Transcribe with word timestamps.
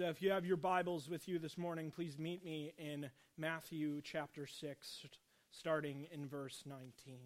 So 0.00 0.08
if 0.08 0.22
you 0.22 0.30
have 0.30 0.46
your 0.46 0.56
Bibles 0.56 1.10
with 1.10 1.28
you 1.28 1.38
this 1.38 1.58
morning, 1.58 1.90
please 1.90 2.18
meet 2.18 2.42
me 2.42 2.72
in 2.78 3.10
Matthew 3.36 4.00
chapter 4.02 4.46
6, 4.46 5.06
starting 5.50 6.06
in 6.10 6.26
verse 6.26 6.62
19. 6.64 7.18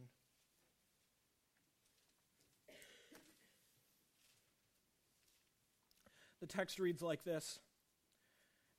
The 6.41 6.47
text 6.49 6.81
reads 6.81 7.01
like 7.01 7.23
this 7.23 7.61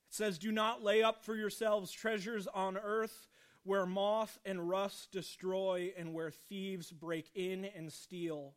It 0.10 0.14
says, 0.14 0.40
Do 0.40 0.52
not 0.52 0.84
lay 0.84 1.02
up 1.02 1.24
for 1.24 1.38
yourselves 1.38 1.90
treasures 1.90 2.48
on 2.54 2.76
earth 2.76 3.30
where 3.64 3.86
moth 3.86 4.38
and 4.44 4.68
rust 4.68 5.14
destroy 5.14 5.94
and 5.98 6.14
where 6.14 6.32
thieves 6.32 6.92
break 6.92 7.32
in 7.34 7.64
and 7.64 7.94
steal, 7.94 8.56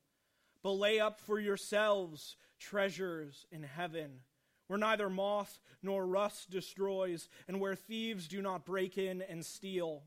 but 0.65 0.73
lay 0.73 0.99
up 0.99 1.21
for 1.21 1.39
yourselves 1.39 2.35
treasures 2.59 3.47
in 3.53 3.63
heaven 3.63 4.23
where 4.69 4.79
neither 4.79 5.11
moth 5.11 5.59
nor 5.83 6.07
rust 6.07 6.51
destroys, 6.51 7.29
and 7.49 7.61
where 7.61 7.75
thieves 7.75 8.29
do 8.29 8.41
not 8.41 8.65
break 8.65 8.97
in 8.97 9.23
and 9.23 9.45
steal. 9.45 10.05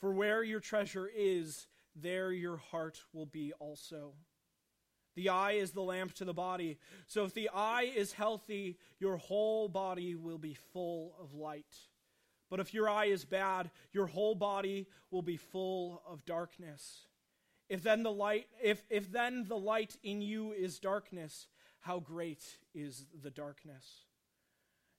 For 0.00 0.12
where 0.12 0.42
your 0.42 0.60
treasure 0.60 1.08
is, 1.14 1.66
there 1.96 2.32
your 2.32 2.56
heart 2.56 3.00
will 3.12 3.26
be 3.26 3.52
also. 3.58 4.12
The 5.14 5.28
eye 5.28 5.52
is 5.52 5.70
the 5.70 5.82
lamp 5.82 6.14
to 6.14 6.24
the 6.24 6.34
body. 6.34 6.78
So 7.06 7.24
if 7.24 7.34
the 7.34 7.50
eye 7.54 7.92
is 7.94 8.12
healthy, 8.12 8.78
your 8.98 9.16
whole 9.16 9.68
body 9.68 10.14
will 10.16 10.38
be 10.38 10.54
full 10.72 11.14
of 11.20 11.34
light. 11.34 11.76
But 12.50 12.60
if 12.60 12.74
your 12.74 12.88
eye 12.88 13.06
is 13.06 13.24
bad, 13.24 13.70
your 13.92 14.06
whole 14.06 14.34
body 14.34 14.86
will 15.10 15.22
be 15.22 15.36
full 15.36 16.02
of 16.08 16.24
darkness. 16.24 17.06
If 17.68 17.82
then 17.82 18.02
the 18.02 18.12
light 18.12 18.46
if, 18.62 18.84
if 18.90 19.10
then 19.10 19.46
the 19.48 19.56
light 19.56 19.96
in 20.02 20.20
you 20.20 20.52
is 20.52 20.78
darkness, 20.78 21.48
how 21.84 22.00
great 22.00 22.42
is 22.74 23.04
the 23.22 23.30
darkness. 23.30 23.84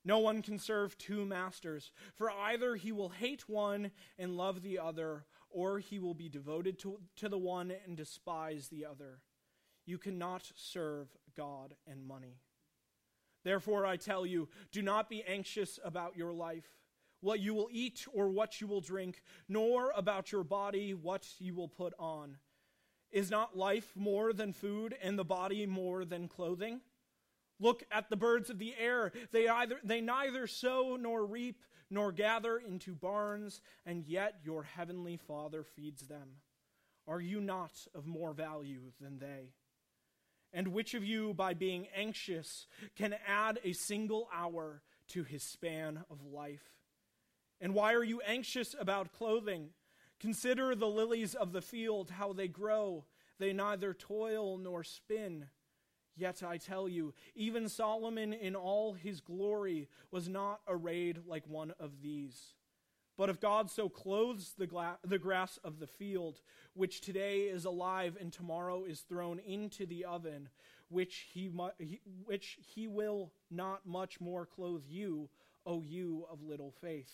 No 0.04 0.20
one 0.20 0.44
can 0.44 0.60
serve 0.60 0.96
two 1.00 1.26
masters, 1.26 1.92
for 2.14 2.30
either 2.30 2.76
he 2.76 2.92
will 2.92 3.10
hate 3.10 3.50
one 3.50 3.90
and 4.20 4.38
love 4.38 4.62
the 4.62 4.78
other, 4.78 5.26
or 5.50 5.80
he 5.80 5.98
will 5.98 6.14
be 6.14 6.30
devoted 6.30 6.78
to, 6.80 7.00
to 7.16 7.28
the 7.28 7.40
one 7.40 7.74
and 7.88 7.98
despise 7.98 8.68
the 8.68 8.86
other. 8.86 9.22
You 9.88 9.98
cannot 9.98 10.52
serve 10.56 11.08
God 11.36 11.74
and 11.88 12.06
money. 12.06 12.38
Therefore, 13.44 13.88
I 13.88 13.98
tell 13.98 14.24
you, 14.24 14.48
do 14.72 14.84
not 14.84 15.10
be 15.10 15.24
anxious 15.24 15.80
about 15.84 16.16
your 16.16 16.34
life, 16.34 16.70
what 17.22 17.40
you 17.40 17.56
will 17.56 17.70
eat 17.72 18.06
or 18.14 18.30
what 18.30 18.62
you 18.62 18.68
will 18.68 18.82
drink, 18.82 19.24
nor 19.50 19.92
about 19.96 20.32
your 20.32 20.44
body, 20.44 20.94
what 20.94 21.26
you 21.40 21.56
will 21.56 21.68
put 21.68 21.96
on. 21.98 22.38
Is 23.16 23.32
not 23.32 23.58
life 23.58 23.94
more 23.96 24.34
than 24.34 24.52
food, 24.52 24.94
and 25.02 25.18
the 25.18 25.24
body 25.24 25.66
more 25.66 26.04
than 26.04 26.28
clothing? 26.28 26.82
Look 27.62 27.86
at 27.90 28.10
the 28.10 28.18
birds 28.18 28.50
of 28.50 28.60
the 28.60 28.76
air. 28.78 29.14
They, 29.32 29.48
either, 29.48 29.78
they 29.86 30.02
neither 30.02 30.48
sow 30.48 30.98
nor 31.00 31.26
reap 31.26 31.62
nor 31.90 32.12
gather 32.12 32.58
into 32.58 32.94
barns, 32.94 33.62
and 33.86 34.04
yet 34.06 34.42
your 34.44 34.64
heavenly 34.64 35.16
Father 35.16 35.64
feeds 35.64 36.08
them. 36.08 36.42
Are 37.08 37.22
you 37.22 37.40
not 37.40 37.72
of 37.96 38.06
more 38.06 38.34
value 38.34 38.92
than 39.00 39.20
they? 39.20 39.54
And 40.52 40.70
which 40.70 40.94
of 40.94 41.06
you, 41.06 41.34
by 41.34 41.54
being 41.54 41.88
anxious, 41.96 42.68
can 42.98 43.16
add 43.26 43.60
a 43.64 43.72
single 43.72 44.28
hour 44.34 44.82
to 45.10 45.24
his 45.24 45.42
span 45.42 46.04
of 46.12 46.22
life? 46.22 46.76
And 47.62 47.74
why 47.74 47.94
are 47.94 48.04
you 48.04 48.20
anxious 48.28 48.76
about 48.78 49.14
clothing? 49.14 49.70
Consider 50.26 50.74
the 50.74 50.88
lilies 50.88 51.36
of 51.36 51.52
the 51.52 51.62
field, 51.62 52.10
how 52.10 52.34
they 52.34 52.48
grow. 52.48 53.06
They 53.38 53.54
neither 53.54 53.94
toil 53.94 54.58
nor 54.58 54.84
spin. 54.84 55.46
Yet 56.18 56.42
I 56.42 56.58
tell 56.58 56.90
you, 56.90 57.14
even 57.36 57.70
Solomon 57.70 58.34
in 58.34 58.56
all 58.56 58.94
his 58.94 59.22
glory 59.22 59.88
was 60.10 60.28
not 60.28 60.62
arrayed 60.68 61.20
like 61.28 61.44
one 61.46 61.76
of 61.80 62.02
these. 62.02 62.56
But 63.20 63.30
if 63.30 63.40
God 63.40 63.70
so 63.70 63.88
clothes 63.88 64.56
the, 64.58 64.66
gla- 64.66 64.98
the 65.04 65.20
grass 65.20 65.60
of 65.64 65.78
the 65.78 65.86
field, 65.86 66.42
which 66.74 67.02
today 67.02 67.42
is 67.42 67.66
alive 67.66 68.18
and 68.20 68.34
tomorrow 68.34 68.84
is 68.84 69.02
thrown 69.02 69.38
into 69.38 69.86
the 69.86 70.06
oven, 70.06 70.50
which 70.90 71.28
he, 71.36 71.50
mu- 71.50 71.70
he, 71.78 72.02
which 72.24 72.58
he 72.74 72.88
will 72.88 73.32
not 73.52 73.86
much 73.86 74.20
more 74.20 74.48
clothe 74.48 74.86
you, 74.90 75.30
O 75.68 75.84
you 75.84 76.26
of 76.32 76.42
little 76.42 76.72
faith. 76.82 77.14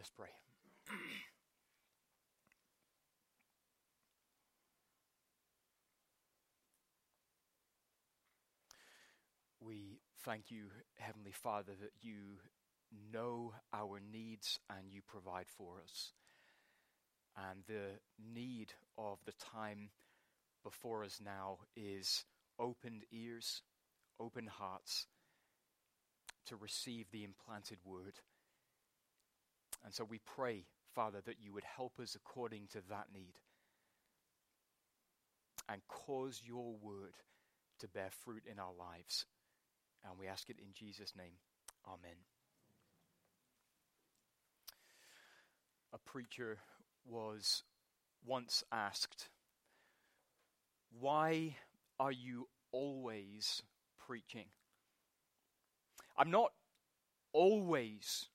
Let's 0.00 0.12
pray. 0.16 0.30
we 9.60 10.00
thank 10.24 10.50
you, 10.50 10.68
Heavenly 10.96 11.32
Father, 11.32 11.72
that 11.82 11.92
you 12.00 12.38
know 13.12 13.52
our 13.74 14.00
needs 14.00 14.58
and 14.70 14.90
you 14.90 15.02
provide 15.06 15.48
for 15.50 15.82
us. 15.84 16.14
And 17.36 17.62
the 17.68 17.98
need 18.34 18.72
of 18.96 19.18
the 19.26 19.34
time 19.52 19.90
before 20.64 21.04
us 21.04 21.20
now 21.22 21.58
is 21.76 22.24
opened 22.58 23.04
ears, 23.12 23.60
open 24.18 24.46
hearts 24.46 25.08
to 26.46 26.56
receive 26.56 27.10
the 27.10 27.22
implanted 27.22 27.80
word 27.84 28.14
and 29.84 29.94
so 29.94 30.04
we 30.04 30.20
pray, 30.36 30.64
Father, 30.94 31.20
that 31.24 31.40
you 31.40 31.52
would 31.52 31.64
help 31.64 31.98
us 32.00 32.14
according 32.14 32.68
to 32.72 32.78
that 32.88 33.06
need 33.14 33.34
and 35.68 35.80
cause 35.88 36.42
your 36.44 36.74
word 36.82 37.14
to 37.78 37.88
bear 37.88 38.10
fruit 38.24 38.42
in 38.50 38.58
our 38.58 38.72
lives. 38.78 39.26
And 40.04 40.18
we 40.18 40.26
ask 40.26 40.48
it 40.50 40.56
in 40.58 40.72
Jesus' 40.74 41.14
name. 41.16 41.34
Amen. 41.86 42.16
A 45.92 45.98
preacher 45.98 46.58
was 47.08 47.62
once 48.26 48.62
asked, 48.72 49.28
Why 50.98 51.56
are 51.98 52.12
you 52.12 52.48
always 52.72 53.62
preaching? 54.06 54.46
I'm 56.16 56.30
not 56.30 56.52
always 57.32 58.26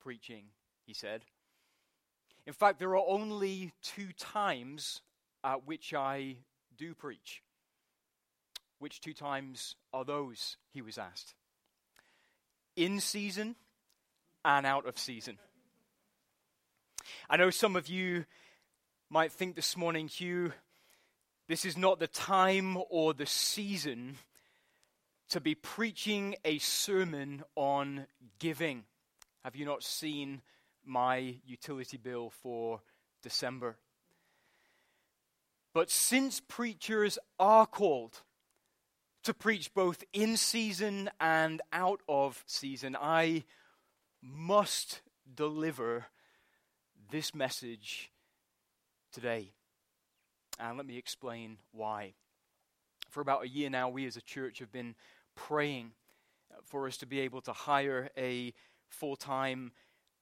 preaching 0.00 0.44
he 0.86 0.94
said. 0.94 1.24
In 2.46 2.52
fact, 2.52 2.78
there 2.78 2.96
are 2.96 3.06
only 3.06 3.72
two 3.82 4.08
times 4.18 5.00
at 5.44 5.66
which 5.66 5.94
I 5.94 6.36
do 6.76 6.94
preach. 6.94 7.42
Which 8.78 9.00
two 9.00 9.14
times 9.14 9.76
are 9.92 10.04
those? 10.04 10.56
He 10.72 10.82
was 10.82 10.98
asked. 10.98 11.34
In 12.74 13.00
season 13.00 13.54
and 14.44 14.66
out 14.66 14.86
of 14.86 14.98
season. 14.98 15.38
I 17.30 17.36
know 17.36 17.50
some 17.50 17.76
of 17.76 17.88
you 17.88 18.24
might 19.08 19.32
think 19.32 19.54
this 19.54 19.76
morning, 19.76 20.08
Hugh, 20.08 20.52
this 21.48 21.64
is 21.64 21.76
not 21.76 22.00
the 22.00 22.06
time 22.06 22.78
or 22.88 23.14
the 23.14 23.26
season 23.26 24.16
to 25.28 25.40
be 25.40 25.54
preaching 25.54 26.34
a 26.44 26.58
sermon 26.58 27.42
on 27.56 28.06
giving. 28.38 28.84
Have 29.44 29.56
you 29.56 29.64
not 29.64 29.82
seen 29.82 30.42
my 30.84 31.36
utility 31.44 31.96
bill 31.96 32.30
for 32.30 32.80
December. 33.22 33.76
But 35.74 35.90
since 35.90 36.40
preachers 36.40 37.18
are 37.38 37.66
called 37.66 38.20
to 39.22 39.32
preach 39.32 39.72
both 39.72 40.04
in 40.12 40.36
season 40.36 41.08
and 41.20 41.62
out 41.72 42.00
of 42.08 42.42
season, 42.46 42.96
I 43.00 43.44
must 44.20 45.00
deliver 45.34 46.06
this 47.10 47.34
message 47.34 48.10
today. 49.12 49.52
And 50.58 50.76
let 50.76 50.86
me 50.86 50.98
explain 50.98 51.58
why. 51.72 52.14
For 53.08 53.20
about 53.20 53.44
a 53.44 53.48
year 53.48 53.70
now, 53.70 53.88
we 53.88 54.06
as 54.06 54.16
a 54.16 54.22
church 54.22 54.58
have 54.58 54.72
been 54.72 54.94
praying 55.34 55.92
for 56.64 56.86
us 56.86 56.96
to 56.98 57.06
be 57.06 57.20
able 57.20 57.40
to 57.42 57.52
hire 57.52 58.10
a 58.16 58.52
full 58.88 59.16
time 59.16 59.72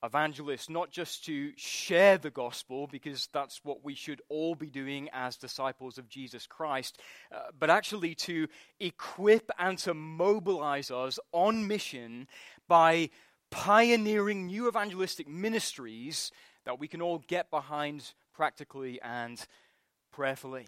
evangelists, 0.02 0.68
not 0.70 0.90
just 0.90 1.24
to 1.26 1.52
share 1.56 2.18
the 2.18 2.30
gospel, 2.30 2.86
because 2.86 3.28
that's 3.32 3.64
what 3.64 3.84
we 3.84 3.94
should 3.94 4.22
all 4.28 4.54
be 4.54 4.70
doing 4.70 5.08
as 5.12 5.36
disciples 5.36 5.98
of 5.98 6.08
Jesus 6.08 6.46
Christ, 6.46 7.00
uh, 7.34 7.50
but 7.58 7.70
actually 7.70 8.14
to 8.16 8.48
equip 8.78 9.50
and 9.58 9.78
to 9.78 9.94
mobilize 9.94 10.90
us 10.90 11.18
on 11.32 11.66
mission 11.66 12.26
by 12.68 13.10
pioneering 13.50 14.46
new 14.46 14.68
evangelistic 14.68 15.28
ministries 15.28 16.30
that 16.64 16.78
we 16.78 16.88
can 16.88 17.02
all 17.02 17.18
get 17.26 17.50
behind 17.50 18.12
practically 18.32 19.00
and 19.02 19.44
prayerfully. 20.12 20.66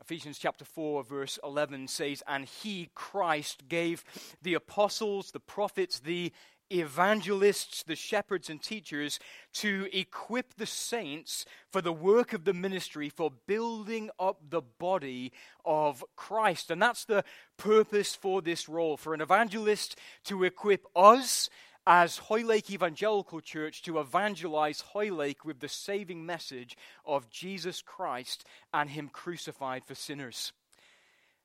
Ephesians 0.00 0.38
chapter 0.38 0.64
4, 0.64 1.02
verse 1.02 1.38
11 1.42 1.88
says, 1.88 2.22
And 2.26 2.44
he, 2.44 2.90
Christ, 2.94 3.68
gave 3.68 4.04
the 4.40 4.54
apostles, 4.54 5.32
the 5.32 5.40
prophets, 5.40 5.98
the 5.98 6.32
evangelists, 6.70 7.82
the 7.82 7.96
shepherds, 7.96 8.50
and 8.50 8.62
teachers 8.62 9.18
to 9.54 9.88
equip 9.92 10.54
the 10.54 10.66
saints 10.66 11.44
for 11.70 11.80
the 11.80 11.92
work 11.92 12.32
of 12.32 12.44
the 12.44 12.54
ministry, 12.54 13.08
for 13.08 13.32
building 13.46 14.10
up 14.18 14.38
the 14.48 14.62
body 14.62 15.32
of 15.64 16.04
Christ. 16.16 16.70
And 16.70 16.80
that's 16.80 17.04
the 17.04 17.24
purpose 17.56 18.14
for 18.14 18.42
this 18.42 18.68
role 18.68 18.96
for 18.96 19.14
an 19.14 19.20
evangelist 19.20 19.98
to 20.24 20.44
equip 20.44 20.86
us 20.94 21.50
as 21.86 22.18
Hoylake 22.18 22.70
Evangelical 22.70 23.40
Church 23.40 23.80
to 23.82 23.98
evangelize 23.98 24.82
Hoylake 24.82 25.46
with 25.46 25.60
the 25.60 25.70
saving 25.70 26.26
message 26.26 26.76
of 27.06 27.30
Jesus 27.30 27.80
Christ 27.80 28.44
and 28.74 28.90
Him 28.90 29.08
crucified 29.08 29.86
for 29.86 29.94
sinners. 29.94 30.52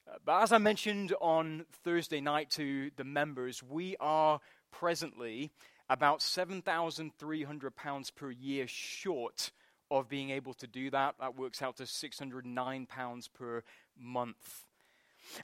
Uh, 0.06 0.18
but 0.26 0.44
as 0.44 0.52
I 0.52 0.58
mentioned 0.58 1.14
on 1.22 1.66
Thursday 1.86 2.20
night 2.20 2.50
to 2.52 2.92
the 2.98 3.06
members, 3.06 3.64
we 3.64 3.96
are 4.02 4.42
presently 4.74 5.52
about 5.90 6.20
£7,300 6.20 8.16
per 8.16 8.32
year 8.32 8.68
short 8.68 9.52
of 9.92 10.10
being 10.10 10.32
able 10.32 10.54
to 10.56 10.68
do 10.68 10.90
that. 10.90 11.16
That 11.20 11.38
works 11.38 11.62
out 11.62 11.78
to 11.78 11.84
£609 11.84 13.34
per 13.34 13.64
month. 13.98 14.66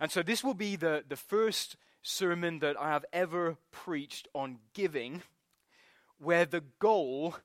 And 0.01 0.11
so 0.11 0.21
this 0.23 0.43
will 0.43 0.53
be 0.53 0.75
the, 0.75 1.03
the 1.07 1.15
first 1.15 1.77
sermon 2.01 2.59
that 2.59 2.79
I 2.79 2.89
have 2.89 3.05
ever 3.13 3.57
preached 3.71 4.27
on 4.33 4.57
giving, 4.73 5.21
where 6.17 6.45
the 6.45 6.63
goal 6.79 7.35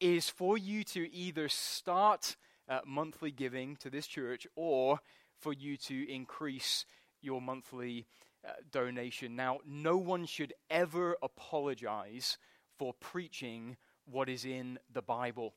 is 0.00 0.28
for 0.28 0.56
you 0.56 0.84
to 0.84 1.12
either 1.12 1.48
start 1.48 2.36
uh, 2.68 2.80
monthly 2.86 3.30
giving 3.30 3.76
to 3.76 3.90
this 3.90 4.06
church 4.06 4.46
or 4.54 5.00
for 5.38 5.52
you 5.52 5.76
to 5.76 6.10
increase 6.10 6.86
your 7.20 7.40
monthly 7.40 8.06
uh, 8.46 8.52
donation. 8.70 9.36
Now, 9.36 9.58
no 9.66 9.96
one 9.96 10.26
should 10.26 10.52
ever 10.70 11.16
apologize 11.22 12.38
for 12.78 12.92
preaching 12.94 13.76
what 14.04 14.28
is 14.28 14.44
in 14.44 14.78
the 14.92 15.02
Bible. 15.02 15.54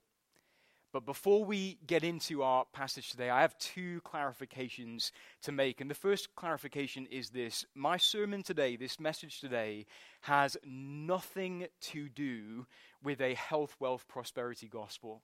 But 0.93 1.05
before 1.05 1.43
we 1.43 1.77
get 1.85 2.03
into 2.03 2.43
our 2.43 2.65
passage 2.71 3.11
today, 3.11 3.29
I 3.29 3.41
have 3.41 3.57
two 3.59 4.01
clarifications 4.05 5.11
to 5.43 5.51
make. 5.51 5.81
And 5.81 5.91
the 5.91 5.95
first 5.95 6.33
clarification 6.35 7.07
is 7.11 7.29
this 7.29 7.65
My 7.75 7.97
sermon 7.97 8.41
today, 8.41 8.77
this 8.77 8.99
message 8.99 9.41
today, 9.41 9.85
has 10.21 10.55
nothing 10.65 11.67
to 11.81 12.09
do 12.09 12.65
with 13.03 13.21
a 13.21 13.33
health, 13.33 13.75
wealth, 13.79 14.07
prosperity 14.07 14.67
gospel. 14.67 15.21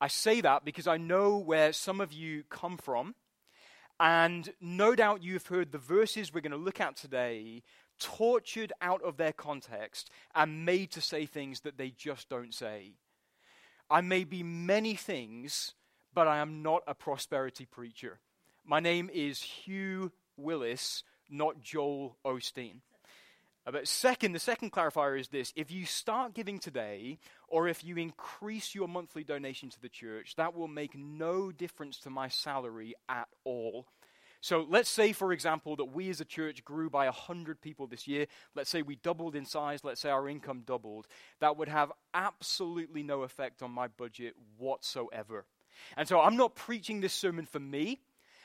I 0.00 0.08
say 0.08 0.40
that 0.40 0.64
because 0.64 0.86
I 0.86 0.96
know 0.96 1.36
where 1.36 1.72
some 1.72 2.00
of 2.00 2.12
you 2.12 2.44
come 2.48 2.78
from 2.78 3.14
and 4.00 4.52
no 4.60 4.94
doubt 4.94 5.22
you've 5.22 5.46
heard 5.46 5.72
the 5.72 5.78
verses 5.78 6.32
we're 6.32 6.40
going 6.40 6.52
to 6.52 6.56
look 6.56 6.80
at 6.80 6.96
today 6.96 7.62
tortured 7.98 8.72
out 8.80 9.02
of 9.02 9.16
their 9.16 9.32
context 9.32 10.10
and 10.34 10.64
made 10.64 10.90
to 10.92 11.00
say 11.00 11.26
things 11.26 11.60
that 11.60 11.78
they 11.78 11.90
just 11.90 12.28
don't 12.28 12.54
say. 12.54 12.92
I 13.90 14.00
may 14.00 14.24
be 14.24 14.42
many 14.42 14.94
things, 14.94 15.74
but 16.14 16.28
I 16.28 16.38
am 16.38 16.62
not 16.62 16.82
a 16.86 16.94
prosperity 16.94 17.66
preacher. 17.66 18.20
My 18.64 18.80
name 18.80 19.10
is 19.12 19.40
Hugh 19.42 20.12
Willis, 20.36 21.02
not 21.28 21.60
Joel 21.60 22.16
Osteen. 22.24 22.80
But 23.70 23.86
second, 23.86 24.32
the 24.32 24.38
second 24.38 24.72
clarifier 24.72 25.18
is 25.18 25.28
this 25.28 25.52
if 25.56 25.70
you 25.70 25.84
start 25.84 26.34
giving 26.34 26.58
today, 26.58 27.18
or 27.48 27.68
if 27.68 27.84
you 27.84 27.96
increase 27.96 28.74
your 28.74 28.88
monthly 28.88 29.24
donation 29.24 29.68
to 29.70 29.80
the 29.80 29.88
church, 29.88 30.34
that 30.36 30.54
will 30.54 30.68
make 30.68 30.96
no 30.96 31.52
difference 31.52 31.98
to 32.00 32.10
my 32.10 32.28
salary 32.28 32.94
at 33.08 33.28
all. 33.44 33.86
So 34.40 34.64
let's 34.68 34.88
say, 34.88 35.12
for 35.12 35.32
example, 35.32 35.76
that 35.76 35.86
we 35.86 36.10
as 36.10 36.20
a 36.20 36.24
church 36.24 36.64
grew 36.64 36.88
by 36.88 37.06
100 37.06 37.60
people 37.60 37.88
this 37.88 38.06
year. 38.06 38.26
Let's 38.54 38.70
say 38.70 38.82
we 38.82 38.96
doubled 38.96 39.34
in 39.34 39.44
size. 39.44 39.82
Let's 39.82 40.00
say 40.00 40.10
our 40.10 40.28
income 40.28 40.62
doubled. 40.64 41.08
That 41.40 41.56
would 41.56 41.68
have 41.68 41.92
absolutely 42.14 43.02
no 43.02 43.22
effect 43.22 43.62
on 43.62 43.72
my 43.72 43.88
budget 43.88 44.34
whatsoever. 44.56 45.44
And 45.96 46.06
so 46.08 46.20
I'm 46.20 46.36
not 46.36 46.54
preaching 46.54 47.00
this 47.00 47.12
sermon 47.12 47.46
for 47.46 47.60
me. 47.60 48.00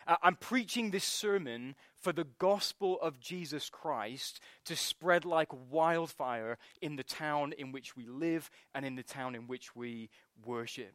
Uh, 0.06 0.16
I'm 0.22 0.36
preaching 0.36 0.92
this 0.92 1.06
sermon 1.06 1.76
for 2.04 2.12
the 2.12 2.28
gospel 2.38 3.00
of 3.02 3.20
Jesus 3.20 3.70
Christ 3.70 4.42
to 4.66 4.76
spread 4.76 5.24
like 5.24 5.48
wildfire 5.72 6.58
in 6.82 6.98
the 6.98 7.04
town 7.04 7.54
in 7.58 7.72
which 7.72 7.96
we 7.96 8.06
live 8.06 8.52
and 8.76 8.86
in 8.86 8.96
the 8.96 9.04
town 9.04 9.36
in 9.36 9.48
which 9.48 9.74
we 9.74 10.10
worship. 10.46 10.94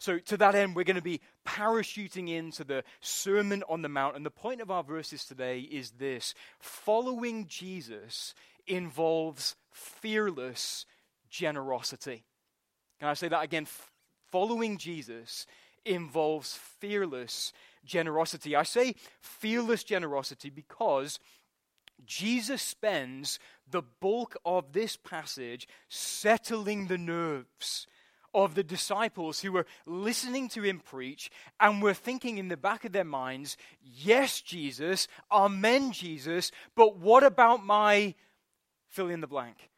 So, 0.00 0.18
to 0.18 0.36
that 0.38 0.56
end, 0.56 0.74
we're 0.74 0.82
going 0.82 0.96
to 0.96 1.02
be 1.02 1.20
parachuting 1.46 2.28
into 2.28 2.64
the 2.64 2.82
Sermon 3.00 3.62
on 3.68 3.82
the 3.82 3.88
Mount. 3.88 4.16
And 4.16 4.26
the 4.26 4.30
point 4.30 4.60
of 4.60 4.70
our 4.70 4.82
verses 4.82 5.24
today 5.24 5.60
is 5.60 5.92
this 5.92 6.34
following 6.58 7.46
Jesus 7.46 8.34
involves 8.66 9.54
fearless 9.70 10.86
generosity. 11.30 12.24
Can 12.98 13.08
I 13.08 13.14
say 13.14 13.28
that 13.28 13.44
again? 13.44 13.68
Following 14.32 14.76
Jesus 14.76 15.46
involves 15.84 16.58
fearless 16.80 17.52
generosity. 17.52 17.62
I 17.94 18.62
say 18.62 18.94
fearless 19.20 19.84
generosity 19.84 20.50
because 20.50 21.18
Jesus 22.04 22.62
spends 22.62 23.38
the 23.68 23.82
bulk 23.82 24.36
of 24.44 24.72
this 24.72 24.96
passage 24.96 25.68
settling 25.88 26.86
the 26.86 26.98
nerves 26.98 27.86
of 28.34 28.54
the 28.54 28.62
disciples 28.62 29.40
who 29.40 29.50
were 29.50 29.66
listening 29.86 30.48
to 30.50 30.62
him 30.62 30.78
preach 30.78 31.30
and 31.58 31.82
were 31.82 31.94
thinking 31.94 32.36
in 32.36 32.48
the 32.48 32.56
back 32.56 32.84
of 32.84 32.92
their 32.92 33.04
minds, 33.04 33.56
Yes, 33.82 34.42
Jesus, 34.42 35.08
Amen, 35.32 35.90
Jesus, 35.90 36.52
but 36.74 36.98
what 36.98 37.22
about 37.22 37.64
my 37.64 38.14
fill 38.88 39.08
in 39.08 39.22
the 39.22 39.26
blank? 39.26 39.70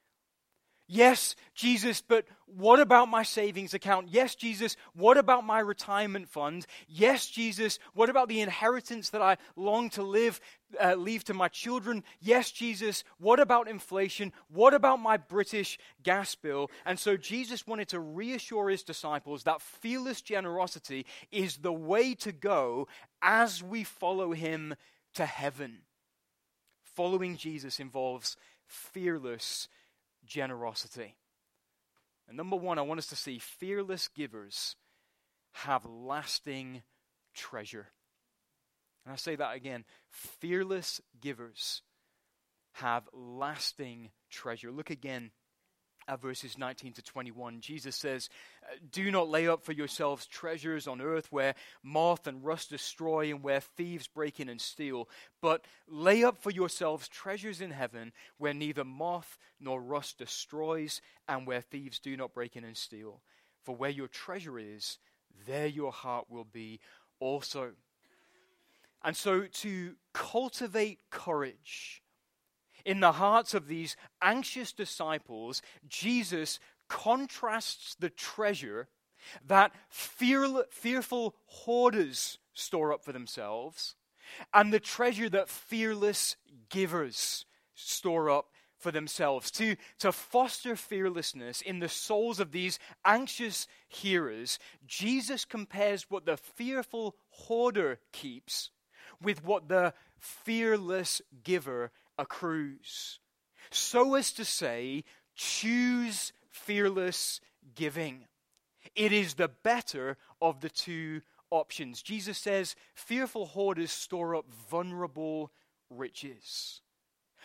Yes, 0.91 1.37
Jesus, 1.55 2.01
but 2.01 2.25
what 2.47 2.81
about 2.81 3.11
my 3.11 3.23
savings 3.23 3.75
account? 3.75 4.09
Yes, 4.09 4.35
Jesus, 4.35 4.75
what 4.95 5.19
about 5.19 5.45
my 5.45 5.61
retirement 5.61 6.31
fund? 6.31 6.67
Yes, 6.89 7.27
Jesus, 7.27 7.79
what 7.93 8.09
about 8.09 8.29
the 8.29 8.41
inheritance 8.41 9.11
that 9.11 9.21
I 9.21 9.37
long 9.55 9.91
to 9.91 10.03
live, 10.03 10.41
uh, 10.83 10.95
leave 10.95 11.25
to 11.25 11.35
my 11.35 11.49
children? 11.49 12.05
Yes, 12.21 12.51
Jesus, 12.51 13.05
what 13.19 13.39
about 13.39 13.69
inflation? 13.69 14.33
What 14.49 14.73
about 14.73 14.99
my 14.99 15.19
British 15.19 15.79
gas 16.03 16.35
bill? 16.35 16.71
And 16.87 16.99
so 16.99 17.19
Jesus 17.19 17.67
wanted 17.67 17.89
to 17.89 18.01
reassure 18.01 18.71
his 18.71 18.83
disciples 18.83 19.43
that 19.43 19.61
fearless 19.61 20.23
generosity 20.23 21.05
is 21.31 21.59
the 21.59 21.73
way 21.73 22.15
to 22.15 22.33
go 22.33 22.89
as 23.21 23.63
we 23.63 23.85
follow 23.85 24.33
him 24.33 24.75
to 25.13 25.27
heaven. 25.27 25.81
Following 26.83 27.37
Jesus 27.37 27.79
involves 27.79 28.39
fearless 28.67 29.69
generosity. 30.29 31.17
And 32.29 32.37
number 32.37 32.57
one, 32.57 32.79
I 32.79 32.83
want 32.83 32.99
us 32.99 33.07
to 33.09 33.17
see 33.17 33.39
fearless 33.39 34.09
givers 34.09 34.77
have 35.53 35.85
lasting 35.87 36.83
treasure. 37.35 37.89
And 39.05 39.13
I 39.13 39.17
say 39.17 39.37
that 39.37 39.57
again 39.57 39.85
fearless 40.11 41.01
givers 41.21 41.83
have 42.73 43.09
lasting 43.13 44.11
treasure. 44.31 44.71
Look 44.71 44.91
again 44.91 45.31
verses 46.17 46.57
19 46.57 46.95
to 46.95 47.03
21, 47.03 47.61
Jesus 47.61 47.95
says, 47.95 48.29
uh, 48.65 48.77
Do 48.91 49.11
not 49.11 49.29
lay 49.29 49.47
up 49.47 49.63
for 49.63 49.73
yourselves 49.73 50.27
treasures 50.27 50.87
on 50.89 51.01
earth 51.01 51.31
where 51.31 51.55
moth 51.83 52.27
and 52.27 52.45
rust 52.45 52.71
destroy 52.71 53.31
and 53.31 53.43
where 53.43 53.61
thieves 53.61 54.07
break 54.07 54.41
in 54.41 54.49
and 54.49 54.61
steal, 54.61 55.09
but 55.43 55.65
lay 55.87 56.25
up 56.25 56.43
for 56.43 56.51
yourselves 56.51 57.09
treasures 57.09 57.61
in 57.61 57.71
heaven 57.71 58.13
where 58.39 58.55
neither 58.55 58.85
moth 58.85 59.39
nor 59.61 59.81
rust 59.81 60.19
destroys 60.19 61.01
and 61.29 61.47
where 61.47 61.61
thieves 61.61 61.99
do 61.99 62.17
not 62.17 62.35
break 62.35 62.57
in 62.57 62.65
and 62.65 62.77
steal. 62.77 63.21
For 63.65 63.77
where 63.77 63.91
your 63.91 64.09
treasure 64.09 64.59
is, 64.59 64.99
there 65.47 65.67
your 65.67 65.93
heart 65.93 66.27
will 66.31 66.47
be 66.51 66.81
also. 67.21 67.73
And 69.03 69.17
so 69.17 69.43
to 69.43 69.95
cultivate 70.13 70.99
courage, 71.11 72.03
in 72.89 73.01
the 73.01 73.13
hearts 73.13 73.53
of 73.53 73.69
these 73.69 73.97
anxious 74.23 74.73
disciples, 74.73 75.61
Jesus 75.87 76.59
contrasts 76.89 77.95
the 78.01 78.09
treasure 78.09 78.89
that 79.47 79.73
fear, 79.91 80.65
fearful 80.71 81.37
hoarders 81.45 82.39
store 82.55 82.95
up 82.95 83.05
for 83.05 83.13
themselves 83.13 83.95
and 84.55 84.73
the 84.73 84.81
treasure 84.81 85.29
that 85.29 85.51
fearless 85.51 86.37
givers 86.71 87.45
store 87.75 88.31
up 88.31 88.47
for 88.79 88.91
themselves, 88.91 89.51
to, 89.51 89.77
to 89.99 90.11
foster 90.11 90.75
fearlessness 90.75 91.61
in 91.61 91.81
the 91.81 91.91
souls 91.91 92.41
of 92.41 92.53
these 92.53 92.79
anxious 93.05 93.67
hearers, 93.89 94.59
Jesus 94.87 95.45
compares 95.45 96.07
what 96.09 96.25
the 96.25 96.39
fearful 96.39 97.17
hoarder 97.29 97.99
keeps 98.13 98.71
with 99.21 99.45
what 99.45 99.69
the 99.69 99.93
fearless 100.17 101.21
giver 101.43 101.91
accrues. 102.19 103.21
So 103.71 104.15
as 104.15 104.33
to 104.33 104.45
say, 104.45 105.05
choose 105.35 106.33
fearless 106.51 107.41
giving. 107.75 108.27
It 108.95 109.13
is 109.13 109.35
the 109.35 109.49
better 109.49 110.17
of 110.41 110.61
the 110.61 110.71
two 110.71 111.23
options. 111.51 112.03
Jesus 112.03 112.39
says, 112.39 112.75
fearful 112.95 113.47
hoarders 113.47 113.93
store 113.93 114.35
up 114.35 114.47
vulnerable 114.71 115.53
riches. 115.91 116.81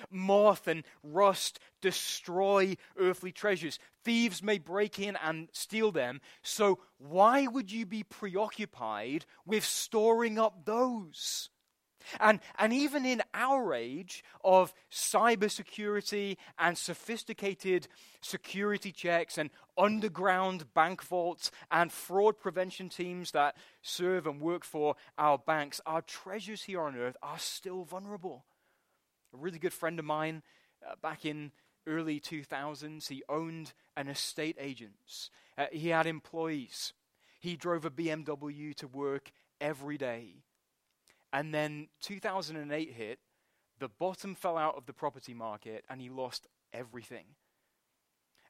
Moth 0.09 0.67
and 0.67 0.83
rust 1.03 1.59
destroy 1.81 2.75
earthly 2.97 3.31
treasures. 3.31 3.79
Thieves 4.03 4.41
may 4.41 4.57
break 4.57 4.99
in 4.99 5.15
and 5.23 5.49
steal 5.51 5.91
them. 5.91 6.19
So, 6.41 6.79
why 6.97 7.45
would 7.45 7.71
you 7.71 7.85
be 7.85 8.03
preoccupied 8.03 9.25
with 9.45 9.63
storing 9.63 10.39
up 10.39 10.65
those? 10.65 11.49
And, 12.19 12.39
and 12.57 12.73
even 12.73 13.05
in 13.05 13.21
our 13.33 13.73
age 13.73 14.23
of 14.43 14.73
cybersecurity 14.91 16.37
and 16.57 16.77
sophisticated 16.77 17.87
security 18.21 18.91
checks 18.91 19.37
and 19.37 19.49
underground 19.77 20.73
bank 20.73 21.03
vaults 21.03 21.51
and 21.71 21.91
fraud 21.91 22.39
prevention 22.39 22.89
teams 22.89 23.31
that 23.31 23.55
serve 23.81 24.27
and 24.27 24.41
work 24.41 24.63
for 24.63 24.95
our 25.17 25.37
banks, 25.37 25.81
our 25.85 26.01
treasures 26.01 26.63
here 26.63 26.81
on 26.81 26.95
earth 26.95 27.17
are 27.21 27.39
still 27.39 27.83
vulnerable. 27.83 28.45
A 29.33 29.37
really 29.37 29.59
good 29.59 29.73
friend 29.73 29.97
of 29.99 30.05
mine 30.05 30.43
uh, 30.87 30.95
back 31.01 31.25
in 31.25 31.51
early 31.87 32.19
2000s, 32.19 33.07
he 33.07 33.23
owned 33.27 33.73
an 33.97 34.07
estate 34.07 34.57
agents. 34.59 35.29
Uh, 35.57 35.65
he 35.71 35.89
had 35.89 36.05
employees. 36.05 36.93
He 37.39 37.55
drove 37.55 37.85
a 37.85 37.91
BMW 37.91 38.75
to 38.75 38.87
work 38.87 39.31
every 39.59 39.97
day. 39.97 40.43
And 41.33 41.53
then 41.53 41.87
2008 42.01 42.93
hit, 42.93 43.19
the 43.79 43.89
bottom 43.89 44.35
fell 44.35 44.55
out 44.55 44.77
of 44.77 44.85
the 44.85 44.93
property 44.93 45.33
market, 45.33 45.83
and 45.89 45.99
he 45.99 46.09
lost 46.09 46.47
everything. 46.71 47.25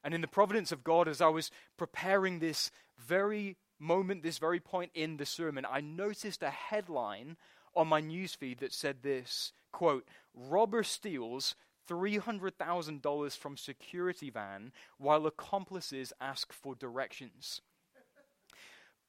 And 0.04 0.12
in 0.12 0.20
the 0.20 0.28
providence 0.28 0.70
of 0.70 0.84
God, 0.84 1.08
as 1.08 1.22
I 1.22 1.28
was 1.28 1.50
preparing 1.78 2.38
this 2.38 2.70
very 2.98 3.56
moment, 3.80 4.22
this 4.22 4.36
very 4.36 4.60
point 4.60 4.90
in 4.94 5.16
the 5.16 5.24
sermon, 5.24 5.66
I 5.68 5.80
noticed 5.80 6.42
a 6.42 6.50
headline 6.50 7.38
on 7.74 7.88
my 7.88 8.02
newsfeed 8.02 8.58
that 8.60 8.72
said 8.72 8.98
this 9.02 9.52
quote, 9.72 10.06
Robber 10.34 10.84
steals 10.84 11.56
$300,000 11.88 13.36
from 13.36 13.56
security 13.56 14.30
van 14.30 14.72
while 14.98 15.26
accomplices 15.26 16.12
ask 16.20 16.52
for 16.52 16.74
directions. 16.74 17.60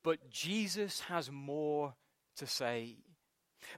But 0.04 0.30
Jesus 0.30 1.02
has 1.02 1.30
more 1.32 1.96
to 2.38 2.48
say. 2.48 2.98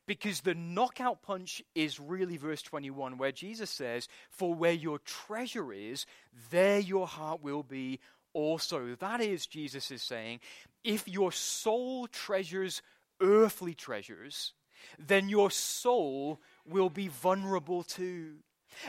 Because 0.05 0.41
the 0.41 0.53
knockout 0.53 1.21
punch 1.21 1.63
is 1.75 1.99
really 1.99 2.37
verse 2.37 2.61
21, 2.61 3.17
where 3.17 3.31
Jesus 3.31 3.69
says, 3.69 4.07
For 4.29 4.53
where 4.53 4.73
your 4.73 4.99
treasure 4.99 5.73
is, 5.73 6.05
there 6.51 6.79
your 6.79 7.07
heart 7.07 7.41
will 7.41 7.63
be 7.63 7.99
also. 8.33 8.95
That 8.99 9.21
is, 9.21 9.47
Jesus 9.47 9.91
is 9.91 10.03
saying, 10.03 10.39
if 10.83 11.07
your 11.07 11.31
soul 11.31 12.07
treasures 12.07 12.81
earthly 13.19 13.73
treasures, 13.73 14.53
then 14.99 15.27
your 15.27 15.51
soul 15.51 16.39
will 16.65 16.89
be 16.89 17.07
vulnerable 17.07 17.83
too. 17.83 18.35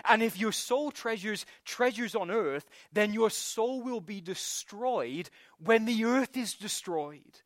And 0.04 0.22
if 0.22 0.38
your 0.38 0.52
soul 0.52 0.90
treasures 0.90 1.46
treasures 1.64 2.14
on 2.14 2.30
earth, 2.30 2.68
then 2.92 3.12
your 3.12 3.30
soul 3.30 3.80
will 3.80 4.00
be 4.00 4.20
destroyed 4.20 5.30
when 5.58 5.86
the 5.86 6.04
earth 6.04 6.36
is 6.36 6.54
destroyed. 6.54 7.40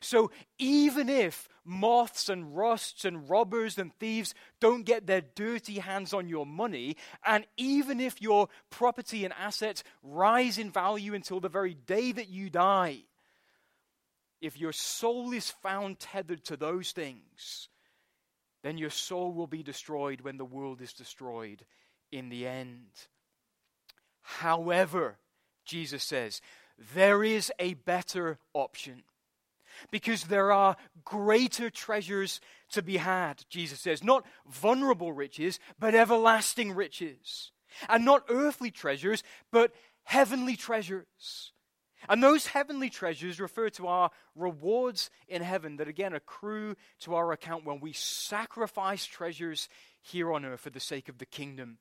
So 0.00 0.30
even 0.58 1.08
if 1.08 1.48
moths 1.64 2.28
and 2.28 2.56
rusts 2.56 3.04
and 3.04 3.28
robbers 3.28 3.78
and 3.78 3.92
thieves 3.98 4.34
don't 4.60 4.84
get 4.84 5.06
their 5.06 5.20
dirty 5.20 5.78
hands 5.78 6.14
on 6.14 6.28
your 6.28 6.46
money, 6.46 6.96
and 7.24 7.46
even 7.56 8.00
if 8.00 8.22
your 8.22 8.48
property 8.70 9.24
and 9.24 9.34
assets 9.38 9.82
rise 10.02 10.58
in 10.58 10.70
value 10.70 11.14
until 11.14 11.40
the 11.40 11.48
very 11.48 11.74
day 11.74 12.12
that 12.12 12.28
you 12.28 12.50
die, 12.50 12.98
if 14.40 14.58
your 14.58 14.72
soul 14.72 15.32
is 15.32 15.50
found 15.50 15.98
tethered 15.98 16.44
to 16.44 16.56
those 16.56 16.92
things, 16.92 17.68
then 18.62 18.78
your 18.78 18.90
soul 18.90 19.32
will 19.32 19.46
be 19.46 19.62
destroyed 19.62 20.20
when 20.20 20.36
the 20.36 20.44
world 20.44 20.80
is 20.80 20.92
destroyed 20.92 21.64
in 22.12 22.28
the 22.28 22.46
end. 22.46 22.88
However, 24.22 25.18
Jesus 25.64 26.02
says, 26.02 26.40
there 26.94 27.24
is 27.24 27.52
a 27.58 27.74
better 27.74 28.38
option 28.52 29.04
because 29.90 30.24
there 30.24 30.52
are 30.52 30.76
greater 31.04 31.70
treasures 31.70 32.40
to 32.70 32.82
be 32.82 32.96
had, 32.96 33.44
Jesus 33.48 33.80
says. 33.80 34.02
Not 34.02 34.24
vulnerable 34.48 35.12
riches, 35.12 35.58
but 35.78 35.94
everlasting 35.94 36.72
riches. 36.72 37.52
And 37.88 38.04
not 38.04 38.24
earthly 38.28 38.70
treasures, 38.70 39.22
but 39.50 39.72
heavenly 40.04 40.56
treasures. 40.56 41.52
And 42.08 42.22
those 42.22 42.46
heavenly 42.46 42.90
treasures 42.90 43.40
refer 43.40 43.70
to 43.70 43.86
our 43.86 44.10
rewards 44.34 45.10
in 45.28 45.42
heaven 45.42 45.76
that 45.76 45.88
again 45.88 46.14
accrue 46.14 46.76
to 47.00 47.14
our 47.14 47.32
account 47.32 47.64
when 47.64 47.80
we 47.80 47.92
sacrifice 47.92 49.04
treasures 49.06 49.68
here 50.00 50.32
on 50.32 50.44
earth 50.44 50.60
for 50.60 50.70
the 50.70 50.80
sake 50.80 51.08
of 51.08 51.18
the 51.18 51.26
kingdom 51.26 51.78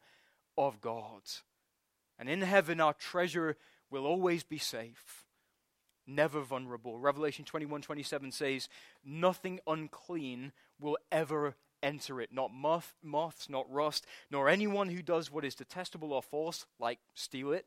of 0.58 0.82
God. 0.82 1.22
And 2.18 2.30
in 2.30 2.42
heaven, 2.42 2.80
our 2.80 2.94
treasure 2.94 3.58
will 3.92 4.06
always 4.06 4.44
be 4.44 4.58
safe, 4.58 5.25
never 6.08 6.42
vulnerable. 6.42 6.98
Revelation 6.98 7.46
21 7.46 7.82
27 7.82 8.32
says, 8.32 8.70
Nothing 9.04 9.60
unclean 9.68 10.52
will 10.80 10.98
ever 11.12 11.56
enter 11.84 12.20
it, 12.20 12.34
not 12.34 12.52
moth, 12.54 12.94
moths, 13.04 13.50
not 13.50 13.72
rust, 13.72 14.06
nor 14.32 14.50
anyone 14.50 14.90
who 14.90 15.02
does 15.02 15.32
what 15.32 15.46
is 15.46 15.56
detestable 15.56 16.14
or 16.14 16.22
false, 16.24 16.66
like 16.80 17.00
steal 17.14 17.52
it 17.52 17.66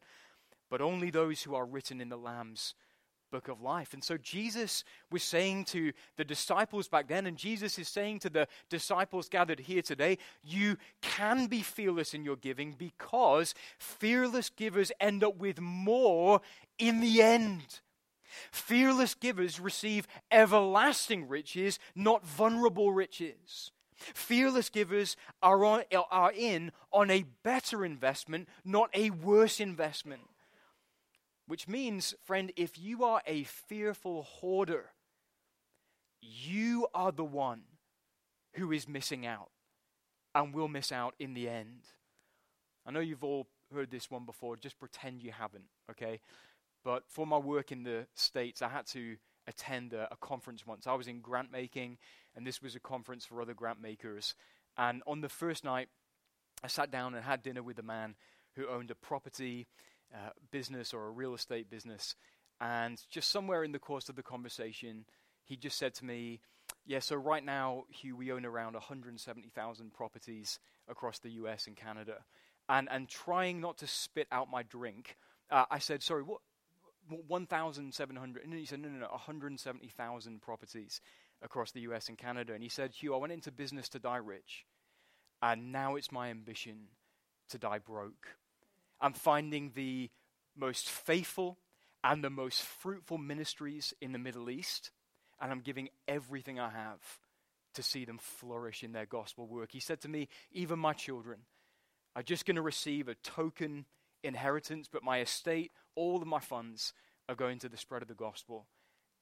but 0.70 0.80
only 0.80 1.10
those 1.10 1.42
who 1.42 1.54
are 1.54 1.66
written 1.66 2.00
in 2.00 2.08
the 2.08 2.16
Lamb's 2.16 2.74
book 3.30 3.48
of 3.48 3.60
life. 3.60 3.92
And 3.92 4.02
so 4.02 4.16
Jesus 4.16 4.84
was 5.10 5.22
saying 5.22 5.66
to 5.66 5.92
the 6.16 6.24
disciples 6.24 6.88
back 6.88 7.08
then, 7.08 7.26
and 7.26 7.36
Jesus 7.36 7.78
is 7.78 7.88
saying 7.88 8.20
to 8.20 8.30
the 8.30 8.48
disciples 8.70 9.28
gathered 9.28 9.60
here 9.60 9.82
today, 9.82 10.16
you 10.42 10.76
can 11.02 11.46
be 11.46 11.60
fearless 11.60 12.14
in 12.14 12.24
your 12.24 12.36
giving 12.36 12.72
because 12.72 13.54
fearless 13.78 14.48
givers 14.48 14.92
end 14.98 15.22
up 15.22 15.36
with 15.36 15.60
more 15.60 16.40
in 16.78 17.00
the 17.00 17.20
end. 17.20 17.80
Fearless 18.50 19.14
givers 19.14 19.60
receive 19.60 20.06
everlasting 20.30 21.28
riches, 21.28 21.78
not 21.94 22.24
vulnerable 22.26 22.92
riches. 22.92 23.72
Fearless 23.96 24.68
givers 24.68 25.16
are, 25.42 25.64
on, 25.64 25.82
are 26.10 26.32
in 26.32 26.72
on 26.92 27.10
a 27.10 27.24
better 27.42 27.84
investment, 27.84 28.48
not 28.64 28.90
a 28.94 29.10
worse 29.10 29.60
investment. 29.60 30.22
Which 31.46 31.66
means, 31.66 32.14
friend, 32.24 32.52
if 32.56 32.78
you 32.78 33.04
are 33.04 33.22
a 33.26 33.44
fearful 33.44 34.22
hoarder, 34.22 34.90
you 36.20 36.86
are 36.94 37.10
the 37.10 37.24
one 37.24 37.62
who 38.54 38.70
is 38.70 38.86
missing 38.86 39.26
out 39.26 39.50
and 40.34 40.54
will 40.54 40.68
miss 40.68 40.92
out 40.92 41.14
in 41.18 41.34
the 41.34 41.48
end. 41.48 41.80
I 42.86 42.90
know 42.90 43.00
you've 43.00 43.24
all 43.24 43.46
heard 43.72 43.90
this 43.90 44.10
one 44.10 44.24
before, 44.24 44.56
just 44.56 44.78
pretend 44.78 45.22
you 45.22 45.32
haven't, 45.32 45.64
okay? 45.90 46.20
But 46.88 47.02
for 47.06 47.26
my 47.26 47.36
work 47.36 47.70
in 47.70 47.82
the 47.82 48.06
States, 48.14 48.62
I 48.62 48.70
had 48.70 48.86
to 48.92 49.18
attend 49.46 49.92
a, 49.92 50.08
a 50.10 50.16
conference 50.16 50.66
once. 50.66 50.86
I 50.86 50.94
was 50.94 51.06
in 51.06 51.20
grant 51.20 51.52
making, 51.52 51.98
and 52.34 52.46
this 52.46 52.62
was 52.62 52.74
a 52.74 52.80
conference 52.80 53.26
for 53.26 53.42
other 53.42 53.52
grant 53.52 53.78
makers. 53.78 54.34
And 54.78 55.02
on 55.06 55.20
the 55.20 55.28
first 55.28 55.64
night, 55.64 55.90
I 56.64 56.68
sat 56.68 56.90
down 56.90 57.14
and 57.14 57.22
had 57.22 57.42
dinner 57.42 57.62
with 57.62 57.78
a 57.78 57.82
man 57.82 58.14
who 58.56 58.68
owned 58.68 58.90
a 58.90 58.94
property 58.94 59.66
uh, 60.14 60.30
business 60.50 60.94
or 60.94 61.04
a 61.04 61.10
real 61.10 61.34
estate 61.34 61.68
business. 61.68 62.16
And 62.58 62.98
just 63.10 63.28
somewhere 63.30 63.64
in 63.64 63.72
the 63.72 63.78
course 63.78 64.08
of 64.08 64.16
the 64.16 64.22
conversation, 64.22 65.04
he 65.44 65.58
just 65.58 65.76
said 65.76 65.92
to 65.96 66.06
me, 66.06 66.40
Yeah, 66.86 67.00
so 67.00 67.16
right 67.16 67.44
now, 67.44 67.84
Hugh, 67.90 68.16
we 68.16 68.32
own 68.32 68.46
around 68.46 68.72
170,000 68.72 69.92
properties 69.92 70.58
across 70.88 71.18
the 71.18 71.32
US 71.32 71.66
and 71.66 71.76
Canada. 71.76 72.24
And, 72.66 72.88
and 72.90 73.10
trying 73.10 73.60
not 73.60 73.76
to 73.76 73.86
spit 73.86 74.26
out 74.32 74.50
my 74.50 74.62
drink, 74.62 75.18
uh, 75.50 75.66
I 75.70 75.80
said, 75.80 76.02
Sorry, 76.02 76.22
what? 76.22 76.40
1,700. 77.10 78.44
And 78.44 78.54
he 78.54 78.64
said, 78.64 78.80
No, 78.80 78.88
no, 78.88 78.98
no, 78.98 79.08
170,000 79.08 80.42
properties 80.42 81.00
across 81.42 81.72
the 81.72 81.80
US 81.80 82.08
and 82.08 82.18
Canada. 82.18 82.54
And 82.54 82.62
he 82.62 82.68
said, 82.68 82.92
Hugh, 82.92 83.14
I 83.14 83.18
went 83.18 83.32
into 83.32 83.52
business 83.52 83.88
to 83.90 83.98
die 83.98 84.16
rich. 84.16 84.66
And 85.42 85.72
now 85.72 85.96
it's 85.96 86.10
my 86.10 86.30
ambition 86.30 86.88
to 87.50 87.58
die 87.58 87.78
broke. 87.78 88.36
I'm 89.00 89.12
finding 89.12 89.72
the 89.74 90.10
most 90.56 90.90
faithful 90.90 91.58
and 92.02 92.22
the 92.22 92.30
most 92.30 92.62
fruitful 92.62 93.18
ministries 93.18 93.94
in 94.00 94.12
the 94.12 94.18
Middle 94.18 94.50
East, 94.50 94.90
and 95.40 95.50
I'm 95.50 95.60
giving 95.60 95.88
everything 96.06 96.58
I 96.58 96.70
have 96.70 97.00
to 97.74 97.82
see 97.82 98.04
them 98.04 98.18
flourish 98.18 98.82
in 98.82 98.92
their 98.92 99.06
gospel 99.06 99.46
work. 99.46 99.70
He 99.72 99.80
said 99.80 100.00
to 100.02 100.08
me, 100.08 100.28
Even 100.52 100.78
my 100.78 100.92
children, 100.92 101.40
I'm 102.16 102.24
just 102.24 102.46
going 102.46 102.56
to 102.56 102.62
receive 102.62 103.08
a 103.08 103.14
token 103.14 103.84
inheritance, 104.22 104.88
but 104.90 105.04
my 105.04 105.20
estate, 105.20 105.72
all 105.98 106.22
of 106.22 106.28
my 106.28 106.38
funds 106.38 106.92
are 107.28 107.34
going 107.34 107.58
to 107.58 107.68
the 107.68 107.76
spread 107.76 108.02
of 108.02 108.08
the 108.08 108.14
gospel 108.14 108.66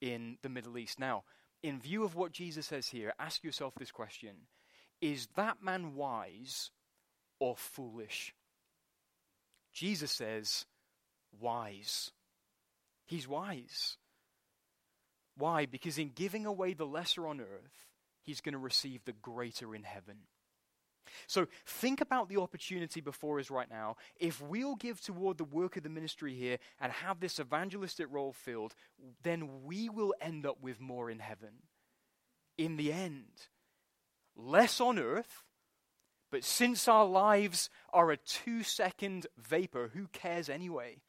in 0.03 0.37
the 0.43 0.51
Middle 0.51 0.77
East. 0.77 1.01
Now, 1.01 1.25
in 1.63 1.81
view 1.81 2.05
of 2.05 2.15
what 2.15 2.33
Jesus 2.33 2.67
says 2.67 2.89
here, 2.89 3.15
ask 3.19 3.43
yourself 3.43 3.75
this 3.75 3.91
question 3.91 4.35
Is 5.01 5.27
that 5.37 5.63
man 5.63 5.95
wise 5.95 6.71
or 7.41 7.57
foolish? 7.57 8.35
Jesus 9.73 10.13
says, 10.13 10.65
wise. 11.41 12.11
He's 13.07 13.29
wise. 13.29 13.97
Why? 15.37 15.67
Because 15.67 15.99
in 15.99 16.11
giving 16.15 16.47
away 16.47 16.73
the 16.73 16.87
lesser 16.87 17.27
on 17.27 17.41
earth, 17.41 17.87
he's 18.23 18.41
going 18.41 18.55
to 18.55 18.59
receive 18.59 19.05
the 19.05 19.13
greater 19.13 19.75
in 19.75 19.83
heaven. 19.83 20.17
So 21.27 21.47
think 21.65 22.01
about 22.01 22.29
the 22.29 22.39
opportunity 22.39 23.01
before 23.01 23.39
us 23.39 23.51
right 23.51 23.71
now. 23.71 23.97
If 24.19 24.41
we'll 24.41 24.77
give 24.77 25.01
toward 25.01 25.39
the 25.39 25.45
work 25.45 25.77
of 25.77 25.83
the 25.83 25.89
ministry 25.89 26.35
here 26.35 26.59
and 26.81 26.93
have 26.93 27.21
this 27.21 27.41
evangelistic 27.41 28.07
role 28.11 28.33
filled, 28.33 28.75
then 29.23 29.65
we 29.65 29.89
will 29.89 30.15
end 30.21 30.47
up 30.47 30.61
with 30.61 30.81
more 30.81 31.11
in 31.11 31.19
heaven. 31.19 31.63
In 32.59 32.77
the 32.77 32.93
end, 32.93 33.49
less 34.37 34.81
on 34.81 34.99
earth, 34.99 35.45
but 36.31 36.45
since 36.45 36.89
our 36.89 37.05
lives 37.05 37.71
are 37.93 38.11
a 38.11 38.17
two 38.17 38.63
second 38.63 39.27
vapor, 39.39 39.91
who 39.95 40.09
cares 40.09 40.49
anyway? 40.49 41.03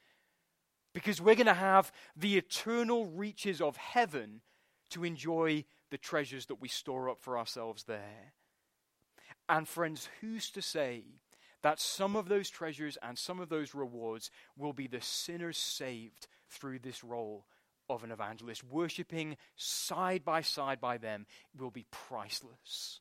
Because 0.93 1.21
we're 1.21 1.35
going 1.35 1.47
to 1.47 1.53
have 1.53 1.91
the 2.15 2.37
eternal 2.37 3.05
reaches 3.05 3.61
of 3.61 3.77
heaven 3.77 4.41
to 4.89 5.03
enjoy 5.03 5.65
the 5.91 5.97
treasures 5.97 6.47
that 6.47 6.61
we 6.61 6.67
store 6.67 7.09
up 7.09 7.21
for 7.21 7.37
ourselves 7.37 7.83
there. 7.83 8.33
And 9.49 9.67
friends, 9.67 10.09
who's 10.21 10.49
to 10.51 10.61
say 10.61 11.03
that 11.63 11.79
some 11.79 12.15
of 12.15 12.29
those 12.29 12.49
treasures 12.49 12.97
and 13.01 13.17
some 13.17 13.39
of 13.39 13.49
those 13.49 13.73
rewards 13.73 14.29
will 14.57 14.73
be 14.73 14.87
the 14.87 15.01
sinners 15.01 15.57
saved 15.57 16.27
through 16.49 16.79
this 16.79 17.03
role 17.03 17.45
of 17.89 18.03
an 18.03 18.11
evangelist? 18.11 18.63
Worshipping 18.63 19.37
side 19.55 20.25
by 20.25 20.41
side 20.41 20.81
by 20.81 20.97
them 20.97 21.25
will 21.57 21.71
be 21.71 21.85
priceless. 21.91 22.99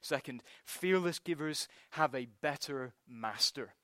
Second, 0.00 0.42
fearless 0.64 1.18
givers 1.18 1.68
have 1.90 2.14
a 2.14 2.28
better 2.40 2.94
master. 3.08 3.74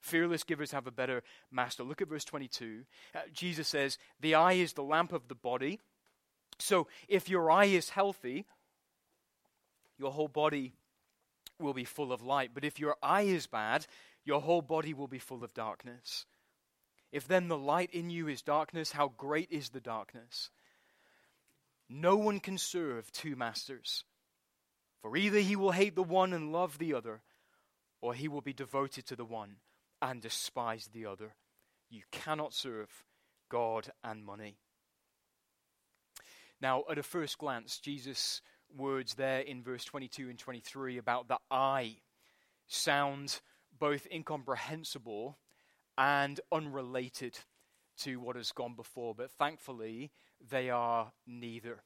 Fearless 0.00 0.44
givers 0.44 0.70
have 0.70 0.86
a 0.86 0.92
better 0.92 1.22
master. 1.50 1.82
Look 1.82 2.02
at 2.02 2.08
verse 2.08 2.24
22. 2.24 2.84
Uh, 3.14 3.20
Jesus 3.32 3.66
says, 3.66 3.98
The 4.20 4.34
eye 4.34 4.52
is 4.52 4.74
the 4.74 4.82
lamp 4.82 5.12
of 5.12 5.28
the 5.28 5.34
body. 5.34 5.80
So 6.58 6.86
if 7.08 7.28
your 7.28 7.50
eye 7.50 7.66
is 7.66 7.90
healthy, 7.90 8.46
your 9.98 10.12
whole 10.12 10.28
body 10.28 10.72
will 11.58 11.74
be 11.74 11.84
full 11.84 12.12
of 12.12 12.22
light. 12.22 12.50
But 12.54 12.64
if 12.64 12.78
your 12.78 12.96
eye 13.02 13.22
is 13.22 13.46
bad, 13.46 13.86
your 14.24 14.40
whole 14.40 14.62
body 14.62 14.94
will 14.94 15.08
be 15.08 15.18
full 15.18 15.42
of 15.42 15.54
darkness. 15.54 16.26
If 17.10 17.26
then 17.26 17.48
the 17.48 17.58
light 17.58 17.90
in 17.92 18.10
you 18.10 18.28
is 18.28 18.42
darkness, 18.42 18.92
how 18.92 19.12
great 19.16 19.50
is 19.50 19.70
the 19.70 19.80
darkness? 19.80 20.50
No 21.88 22.16
one 22.16 22.38
can 22.38 22.58
serve 22.58 23.10
two 23.12 23.34
masters. 23.34 24.04
For 25.00 25.16
either 25.16 25.38
he 25.38 25.56
will 25.56 25.72
hate 25.72 25.94
the 25.94 26.02
one 26.02 26.32
and 26.32 26.52
love 26.52 26.78
the 26.78 26.92
other, 26.92 27.22
or 28.00 28.14
he 28.14 28.28
will 28.28 28.40
be 28.40 28.52
devoted 28.52 29.06
to 29.06 29.16
the 29.16 29.24
one 29.24 29.56
and 30.02 30.20
despise 30.20 30.88
the 30.92 31.06
other. 31.06 31.34
You 31.88 32.02
cannot 32.12 32.52
serve 32.52 33.04
God 33.48 33.90
and 34.04 34.24
money. 34.24 34.58
Now, 36.60 36.84
at 36.90 36.98
a 36.98 37.02
first 37.02 37.38
glance, 37.38 37.78
Jesus' 37.78 38.42
words 38.76 39.14
there 39.14 39.40
in 39.40 39.62
verse 39.62 39.84
22 39.84 40.28
and 40.28 40.38
23 40.38 40.98
about 40.98 41.28
the 41.28 41.38
eye 41.50 41.96
sound 42.66 43.40
both 43.78 44.06
incomprehensible 44.12 45.38
and 45.96 46.40
unrelated 46.52 47.38
to 47.98 48.20
what 48.20 48.36
has 48.36 48.52
gone 48.52 48.74
before, 48.74 49.14
but 49.14 49.30
thankfully, 49.32 50.10
they 50.50 50.70
are 50.70 51.12
neither. 51.26 51.82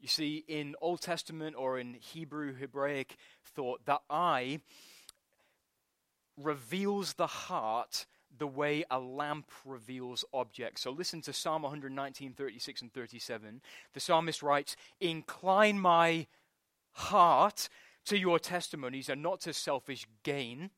You 0.00 0.08
see, 0.08 0.44
in 0.48 0.74
Old 0.80 1.00
Testament 1.00 1.56
or 1.58 1.78
in 1.78 1.94
Hebrew, 1.94 2.54
Hebraic 2.54 3.16
thought, 3.44 3.84
the 3.84 4.00
eye 4.08 4.60
reveals 6.36 7.14
the 7.14 7.26
heart 7.26 8.06
the 8.38 8.46
way 8.46 8.84
a 8.90 8.98
lamp 8.98 9.50
reveals 9.64 10.24
objects. 10.32 10.82
So 10.82 10.90
listen 10.90 11.20
to 11.22 11.32
Psalm 11.32 11.62
119, 11.62 12.32
36 12.32 12.82
and 12.82 12.92
37. 12.92 13.60
The 13.92 14.00
psalmist 14.00 14.42
writes, 14.42 14.76
Incline 15.00 15.78
my 15.78 16.26
heart 16.92 17.68
to 18.06 18.18
your 18.18 18.38
testimonies 18.38 19.08
and 19.08 19.22
not 19.22 19.40
to 19.40 19.52
selfish 19.52 20.06
gain. 20.22 20.70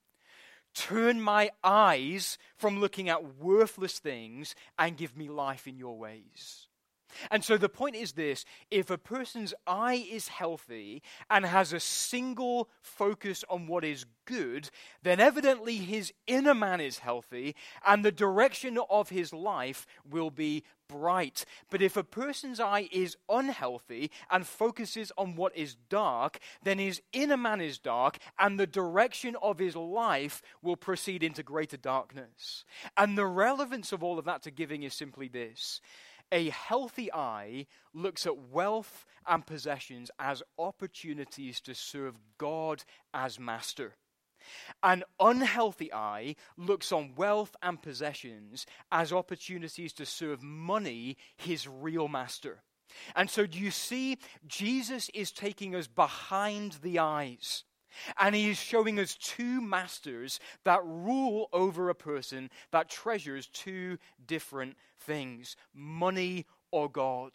Turn 0.74 1.20
my 1.20 1.50
eyes 1.64 2.38
from 2.57 2.81
looking 2.81 3.09
at 3.09 3.37
worthless 3.38 3.98
things 3.98 4.54
and 4.78 4.96
give 4.96 5.16
me 5.16 5.28
life 5.28 5.66
in 5.66 5.78
your 5.78 5.96
ways. 5.96 6.65
And 7.31 7.44
so 7.44 7.57
the 7.57 7.68
point 7.68 7.96
is 7.96 8.12
this 8.12 8.44
if 8.70 8.90
a 8.90 8.98
person's 8.98 9.55
eye 9.66 10.07
is 10.11 10.29
healthy 10.29 11.02
and 11.31 11.44
has 11.44 11.72
a 11.72 11.81
single 11.81 12.68
focus 12.81 13.44
on 13.48 13.66
what 13.66 13.85
is 13.85 14.07
good, 14.24 14.70
then 15.02 15.20
evidently 15.20 15.76
his 15.76 16.12
inner 16.26 16.55
man 16.55 16.81
is 16.81 16.98
healthy 16.98 17.55
and 17.87 18.05
the 18.05 18.12
direction 18.12 18.79
of 18.90 19.09
his 19.09 19.33
life 19.33 19.87
will 20.09 20.31
be 20.31 20.64
bright. 20.88 21.44
But 21.70 21.83
if 21.83 21.96
a 21.96 22.05
person's 22.05 22.61
eye 22.61 22.88
is 22.92 23.16
unhealthy 23.29 24.11
and 24.31 24.46
focuses 24.46 25.12
on 25.16 25.37
what 25.37 25.57
is 25.57 25.76
dark, 25.88 26.38
then 26.62 26.79
his 26.79 27.02
inner 27.12 27.37
man 27.37 27.61
is 27.61 27.79
dark 27.79 28.18
and 28.38 28.59
the 28.59 28.66
direction 28.66 29.37
of 29.42 29.59
his 29.59 29.76
life 29.76 30.42
will 30.62 30.76
proceed 30.76 31.22
into 31.22 31.42
greater 31.42 31.76
darkness. 31.76 32.64
And 32.96 33.16
the 33.16 33.26
relevance 33.26 33.92
of 33.92 34.02
all 34.02 34.18
of 34.18 34.24
that 34.26 34.42
to 34.42 34.50
giving 34.50 34.83
is 34.83 34.94
simply 34.94 35.29
this 35.29 35.81
a 36.32 36.50
healthy 36.50 37.12
eye 37.12 37.66
looks 37.94 38.26
at 38.26 38.38
wealth 38.38 39.04
and 39.26 39.46
possessions 39.46 40.10
as 40.18 40.42
opportunities 40.58 41.60
to 41.62 41.74
serve 41.74 42.18
God 42.38 42.84
as 43.14 43.38
master. 43.38 43.94
An 44.82 45.02
unhealthy 45.18 45.92
eye 45.92 46.36
looks 46.56 46.92
on 46.92 47.14
wealth 47.16 47.56
and 47.62 47.82
possessions 47.82 48.66
as 48.92 49.12
opportunities 49.12 49.92
to 49.94 50.06
serve 50.06 50.42
money, 50.42 51.16
his 51.36 51.66
real 51.66 52.08
master. 52.08 52.62
And 53.14 53.28
so, 53.28 53.46
do 53.46 53.58
you 53.58 53.70
see, 53.70 54.18
Jesus 54.46 55.10
is 55.12 55.32
taking 55.32 55.74
us 55.74 55.86
behind 55.86 56.78
the 56.82 56.98
eyes. 56.98 57.64
And 58.18 58.35
he 58.35 58.50
is 58.50 58.59
showing 58.59 58.98
us 58.98 59.14
two 59.14 59.61
masters 59.61 60.40
that 60.64 60.80
rule 60.85 61.48
over 61.52 61.88
a 61.88 61.94
person 61.94 62.50
that 62.70 62.88
treasures 62.88 63.46
two 63.48 63.98
different 64.26 64.76
things 65.00 65.56
money 65.74 66.46
or 66.70 66.90
God. 66.90 67.32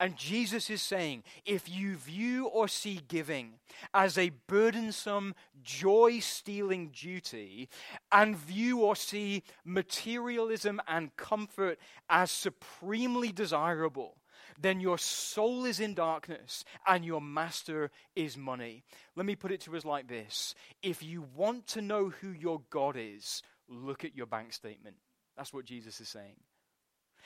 And 0.00 0.16
Jesus 0.16 0.68
is 0.68 0.82
saying, 0.82 1.22
if 1.44 1.68
you 1.68 1.96
view 1.96 2.46
or 2.46 2.68
see 2.68 3.00
giving 3.06 3.54
as 3.94 4.18
a 4.18 4.32
burdensome, 4.48 5.34
joy 5.62 6.18
stealing 6.20 6.88
duty, 6.88 7.68
and 8.10 8.36
view 8.36 8.80
or 8.80 8.96
see 8.96 9.44
materialism 9.64 10.80
and 10.88 11.14
comfort 11.16 11.78
as 12.10 12.30
supremely 12.30 13.30
desirable, 13.30 14.16
then 14.60 14.80
your 14.80 14.98
soul 14.98 15.64
is 15.64 15.80
in 15.80 15.94
darkness 15.94 16.64
and 16.86 17.04
your 17.04 17.20
master 17.20 17.90
is 18.14 18.36
money. 18.36 18.84
Let 19.14 19.26
me 19.26 19.36
put 19.36 19.52
it 19.52 19.60
to 19.62 19.76
us 19.76 19.84
like 19.84 20.08
this 20.08 20.54
If 20.82 21.02
you 21.02 21.26
want 21.34 21.66
to 21.68 21.82
know 21.82 22.10
who 22.10 22.30
your 22.30 22.62
God 22.70 22.96
is, 22.98 23.42
look 23.68 24.04
at 24.04 24.16
your 24.16 24.26
bank 24.26 24.52
statement. 24.52 24.96
That's 25.36 25.52
what 25.52 25.64
Jesus 25.64 26.00
is 26.00 26.08
saying. 26.08 26.36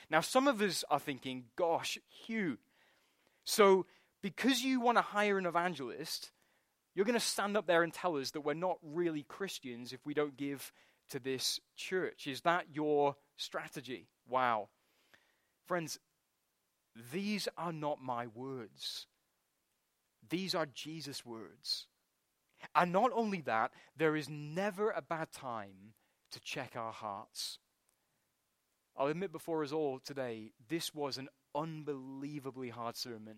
Now, 0.09 0.21
some 0.21 0.47
of 0.47 0.61
us 0.61 0.83
are 0.89 0.99
thinking, 0.99 1.45
gosh, 1.55 1.97
Hugh, 2.25 2.57
so 3.43 3.85
because 4.21 4.61
you 4.61 4.79
want 4.79 4.97
to 4.97 5.03
hire 5.03 5.37
an 5.37 5.45
evangelist, 5.45 6.31
you're 6.93 7.05
going 7.05 7.19
to 7.19 7.25
stand 7.25 7.55
up 7.55 7.67
there 7.67 7.83
and 7.83 7.93
tell 7.93 8.17
us 8.17 8.31
that 8.31 8.41
we're 8.41 8.53
not 8.53 8.77
really 8.83 9.23
Christians 9.23 9.93
if 9.93 10.05
we 10.05 10.13
don't 10.13 10.37
give 10.37 10.73
to 11.09 11.19
this 11.19 11.59
church. 11.75 12.27
Is 12.27 12.41
that 12.41 12.65
your 12.73 13.15
strategy? 13.37 14.07
Wow. 14.27 14.69
Friends, 15.67 15.99
these 17.11 17.47
are 17.57 17.71
not 17.71 18.01
my 18.01 18.27
words. 18.27 19.07
These 20.29 20.55
are 20.55 20.65
Jesus' 20.65 21.25
words. 21.25 21.87
And 22.75 22.91
not 22.91 23.11
only 23.13 23.41
that, 23.41 23.71
there 23.97 24.15
is 24.15 24.29
never 24.29 24.91
a 24.91 25.01
bad 25.01 25.31
time 25.31 25.93
to 26.31 26.39
check 26.39 26.75
our 26.75 26.91
hearts. 26.91 27.59
I'll 28.95 29.07
admit 29.07 29.31
before 29.31 29.63
us 29.63 29.71
all 29.71 29.99
today, 29.99 30.51
this 30.69 30.93
was 30.93 31.17
an 31.17 31.29
unbelievably 31.55 32.69
hard 32.69 32.95
sermon 32.95 33.37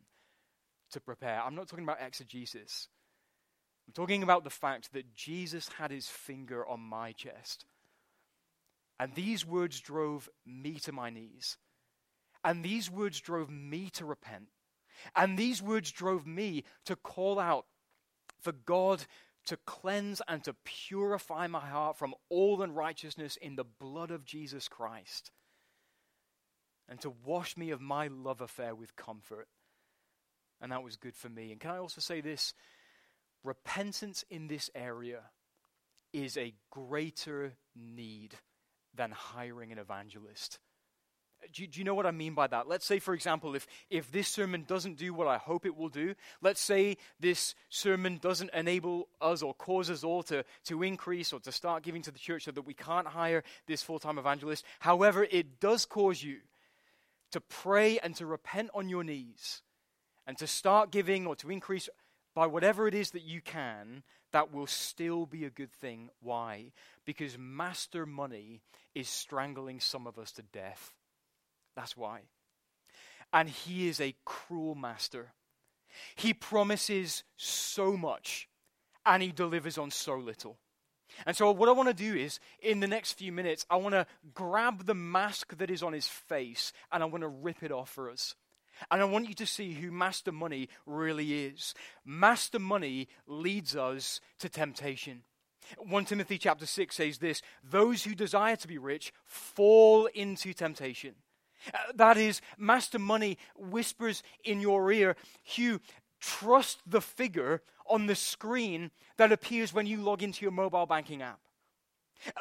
to 0.91 0.99
prepare. 0.99 1.41
I'm 1.41 1.55
not 1.55 1.67
talking 1.67 1.85
about 1.85 2.01
exegesis. 2.01 2.89
I'm 3.87 3.93
talking 3.93 4.23
about 4.23 4.43
the 4.43 4.49
fact 4.49 4.93
that 4.93 5.13
Jesus 5.13 5.69
had 5.77 5.91
his 5.91 6.07
finger 6.07 6.67
on 6.67 6.79
my 6.79 7.11
chest. 7.11 7.65
And 8.99 9.13
these 9.13 9.45
words 9.45 9.79
drove 9.79 10.29
me 10.45 10.75
to 10.79 10.91
my 10.91 11.09
knees. 11.09 11.57
And 12.43 12.63
these 12.63 12.91
words 12.91 13.19
drove 13.19 13.49
me 13.49 13.89
to 13.93 14.05
repent. 14.05 14.49
And 15.15 15.37
these 15.37 15.61
words 15.61 15.91
drove 15.91 16.25
me 16.27 16.63
to 16.85 16.95
call 16.95 17.39
out 17.39 17.65
for 18.39 18.51
God 18.51 19.05
to 19.45 19.57
cleanse 19.65 20.21
and 20.27 20.43
to 20.43 20.55
purify 20.63 21.47
my 21.47 21.59
heart 21.59 21.97
from 21.97 22.15
all 22.29 22.61
unrighteousness 22.61 23.35
in 23.37 23.55
the 23.55 23.65
blood 23.65 24.11
of 24.11 24.25
Jesus 24.25 24.67
Christ, 24.67 25.31
and 26.87 26.99
to 27.01 27.13
wash 27.25 27.57
me 27.57 27.71
of 27.71 27.81
my 27.81 28.07
love 28.07 28.41
affair 28.41 28.75
with 28.75 28.95
comfort. 28.95 29.47
And 30.61 30.71
that 30.71 30.83
was 30.83 30.95
good 30.95 31.15
for 31.15 31.29
me. 31.29 31.51
And 31.51 31.59
can 31.59 31.71
I 31.71 31.77
also 31.77 31.99
say 31.99 32.21
this? 32.21 32.53
Repentance 33.43 34.23
in 34.29 34.47
this 34.47 34.69
area 34.73 35.23
is 36.13 36.37
a 36.37 36.53
greater 36.71 37.53
need 37.75 38.35
than 38.95 39.11
hiring 39.11 39.73
an 39.73 39.79
evangelist. 39.79 40.59
Do 41.51 41.61
you, 41.61 41.67
do 41.67 41.79
you, 41.79 41.83
know 41.83 41.95
what 41.95 42.05
I 42.05 42.11
mean 42.11 42.33
by 42.33 42.47
that? 42.47 42.67
Let's 42.67 42.85
say, 42.85 42.99
for 42.99 43.13
example, 43.13 43.55
if, 43.55 43.67
if 43.89 44.11
this 44.11 44.27
sermon 44.27 44.65
doesn't 44.67 44.97
do 44.97 45.13
what 45.13 45.27
I 45.27 45.37
hope 45.37 45.65
it 45.65 45.75
will 45.75 45.89
do, 45.89 46.15
let's 46.41 46.61
say 46.61 46.97
this 47.19 47.55
sermon 47.69 48.19
doesn't 48.21 48.51
enable 48.53 49.07
us 49.21 49.41
or 49.41 49.53
cause 49.53 49.89
us 49.89 50.03
all 50.03 50.23
to, 50.23 50.45
to 50.65 50.83
increase 50.83 51.33
or 51.33 51.39
to 51.41 51.51
start 51.51 51.83
giving 51.83 52.01
to 52.03 52.11
the 52.11 52.19
church 52.19 52.45
so 52.45 52.51
that 52.51 52.65
we 52.65 52.73
can't 52.73 53.07
hire 53.07 53.43
this 53.67 53.81
full 53.81 53.99
time 53.99 54.17
evangelist. 54.17 54.63
However, 54.79 55.27
it 55.29 55.59
does 55.59 55.85
cause 55.85 56.23
you 56.23 56.37
to 57.31 57.41
pray 57.41 57.99
and 57.99 58.15
to 58.15 58.25
repent 58.25 58.69
on 58.73 58.89
your 58.89 59.03
knees 59.03 59.61
and 60.27 60.37
to 60.37 60.47
start 60.47 60.91
giving 60.91 61.27
or 61.27 61.35
to 61.37 61.51
increase 61.51 61.89
by 62.35 62.47
whatever 62.47 62.87
it 62.87 62.93
is 62.93 63.11
that 63.11 63.23
you 63.23 63.41
can, 63.41 64.03
that 64.31 64.53
will 64.53 64.67
still 64.67 65.25
be 65.25 65.45
a 65.45 65.49
good 65.49 65.71
thing. 65.71 66.09
Why? 66.21 66.71
Because 67.05 67.37
master 67.37 68.05
money 68.05 68.61
is 68.95 69.07
strangling 69.07 69.79
some 69.79 70.07
of 70.07 70.17
us 70.17 70.31
to 70.33 70.41
death. 70.41 70.93
That's 71.75 71.97
why. 71.97 72.21
And 73.31 73.49
he 73.49 73.87
is 73.87 73.99
a 73.99 74.15
cruel 74.25 74.75
master. 74.75 75.33
He 76.15 76.33
promises 76.33 77.23
so 77.37 77.97
much 77.97 78.47
and 79.05 79.21
he 79.21 79.31
delivers 79.31 79.77
on 79.77 79.91
so 79.91 80.15
little. 80.15 80.57
And 81.25 81.35
so, 81.35 81.51
what 81.51 81.69
I 81.69 81.73
want 81.73 81.89
to 81.89 81.93
do 81.93 82.15
is, 82.15 82.39
in 82.59 82.79
the 82.79 82.87
next 82.87 83.13
few 83.13 83.31
minutes, 83.31 83.65
I 83.69 83.75
want 83.75 83.93
to 83.93 84.07
grab 84.33 84.85
the 84.85 84.95
mask 84.95 85.57
that 85.57 85.69
is 85.69 85.83
on 85.83 85.93
his 85.93 86.07
face 86.07 86.73
and 86.91 87.03
I 87.03 87.05
want 87.05 87.21
to 87.21 87.27
rip 87.27 87.61
it 87.61 87.71
off 87.71 87.89
for 87.89 88.09
us. 88.09 88.35
And 88.89 89.01
I 89.01 89.05
want 89.05 89.27
you 89.27 89.35
to 89.35 89.45
see 89.45 89.73
who 89.73 89.91
Master 89.91 90.31
Money 90.31 90.69
really 90.85 91.45
is. 91.45 91.75
Master 92.03 92.59
Money 92.59 93.07
leads 93.27 93.75
us 93.75 94.19
to 94.39 94.49
temptation. 94.49 95.23
1 95.77 96.05
Timothy 96.05 96.37
chapter 96.37 96.65
6 96.65 96.95
says 96.95 97.17
this 97.19 97.41
Those 97.63 98.03
who 98.03 98.15
desire 98.15 98.55
to 98.57 98.67
be 98.67 98.77
rich 98.77 99.13
fall 99.25 100.07
into 100.07 100.53
temptation. 100.53 101.15
Uh, 101.73 101.77
that 101.95 102.17
is, 102.17 102.41
Master 102.57 102.99
Money 102.99 103.37
whispers 103.55 104.23
in 104.43 104.59
your 104.59 104.91
ear, 104.91 105.15
Hugh, 105.43 105.79
trust 106.19 106.79
the 106.85 107.01
figure 107.01 107.61
on 107.87 108.07
the 108.07 108.15
screen 108.15 108.91
that 109.17 109.31
appears 109.31 109.73
when 109.73 109.85
you 109.85 109.97
log 109.97 110.23
into 110.23 110.43
your 110.43 110.51
mobile 110.51 110.85
banking 110.85 111.21
app. 111.21 111.39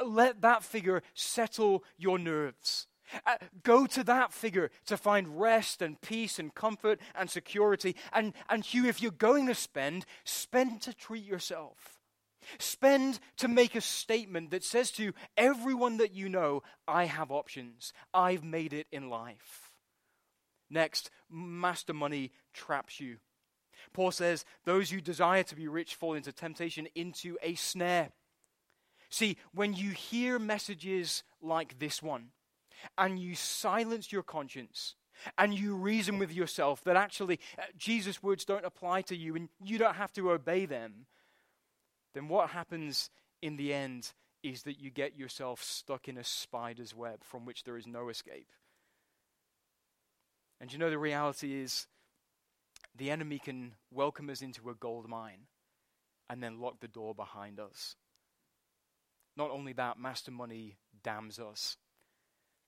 Uh, 0.01 0.05
let 0.05 0.41
that 0.41 0.63
figure 0.63 1.03
settle 1.15 1.85
your 1.97 2.19
nerves. 2.19 2.87
Uh, 3.27 3.37
go 3.63 3.87
to 3.87 4.03
that 4.05 4.33
figure 4.33 4.71
to 4.87 4.97
find 4.97 5.41
rest 5.41 5.83
and 5.83 6.01
peace 6.01 6.39
and 6.39 6.55
comfort 6.55 7.01
and 7.15 7.29
security. 7.29 7.97
And, 8.13 8.33
and 8.49 8.65
Hugh, 8.65 8.87
if 8.87 9.03
you're 9.03 9.11
going 9.11 9.47
to 9.49 9.55
spend, 9.55 10.07
spend 10.25 10.81
to 10.83 10.95
treat 10.95 11.25
yourself. 11.25 12.02
Spend 12.59 13.21
to 13.39 13.49
make 13.49 13.75
a 13.75 13.81
statement 13.81 14.51
that 14.51 14.65
says 14.65 14.91
to 14.93 15.13
everyone 15.37 15.99
that 15.99 16.15
you 16.15 16.29
know, 16.29 16.63
I 16.87 17.05
have 17.05 17.31
options. 17.31 17.93
I've 18.13 18.45
made 18.45 18.73
it 18.73 18.87
in 18.93 19.09
life. 19.09 19.71
Next, 20.71 21.11
master 21.31 21.93
money 21.93 22.33
traps 22.53 23.01
you. 23.01 23.19
Paul 23.93 24.11
says, 24.11 24.45
Those 24.65 24.91
who 24.91 25.01
desire 25.01 25.43
to 25.45 25.57
be 25.57 25.69
rich 25.69 25.95
fall 25.95 26.15
into 26.15 26.33
temptation, 26.33 26.89
into 26.95 27.37
a 27.43 27.55
snare. 27.55 28.11
See, 29.11 29.37
when 29.53 29.75
you 29.75 29.91
hear 29.91 30.39
messages 30.39 31.23
like 31.43 31.79
this 31.79 32.03
one, 32.03 32.29
and 32.99 33.19
you 33.19 33.35
silence 33.35 34.13
your 34.13 34.23
conscience 34.23 34.95
and 35.39 35.55
you 35.55 35.75
reason 35.75 36.19
with 36.19 36.33
yourself 36.33 36.83
that 36.85 36.97
actually 36.97 37.39
uh, 37.59 37.63
Jesus' 37.77 38.23
words 38.23 38.45
don't 38.45 38.65
apply 38.65 39.03
to 39.03 39.17
you 39.17 39.37
and 39.37 39.49
you 39.63 39.79
don't 39.79 39.97
have 39.97 40.13
to 40.15 40.31
obey 40.31 40.67
them, 40.67 41.07
then 42.15 42.29
what 42.29 42.51
happens 42.51 43.11
in 43.41 43.57
the 43.57 43.73
end 43.73 44.13
is 44.43 44.63
that 44.65 44.81
you 44.81 44.91
get 44.91 45.17
yourself 45.17 45.63
stuck 45.63 46.09
in 46.09 46.19
a 46.19 46.25
spider's 46.25 46.95
web 46.95 47.23
from 47.23 47.45
which 47.45 47.65
there 47.65 47.77
is 47.77 47.87
no 47.87 48.09
escape. 48.09 48.51
And 50.61 50.73
you 50.73 50.79
know, 50.79 50.91
the 50.91 50.99
reality 50.99 51.61
is 51.61 51.87
the 52.97 53.11
enemy 53.11 53.39
can 53.39 53.75
welcome 53.91 54.29
us 54.31 54.43
into 54.43 54.69
a 54.69 54.75
gold 54.75 55.09
mine 55.09 55.47
and 56.29 56.43
then 56.43 56.61
lock 56.61 56.81
the 56.81 56.89
door 56.89 57.15
behind 57.15 57.59
us. 57.59 57.97
Not 59.37 59.51
only 59.51 59.73
that, 59.75 59.99
master 59.99 60.31
money 60.31 60.77
damns 61.03 61.39
us. 61.39 61.77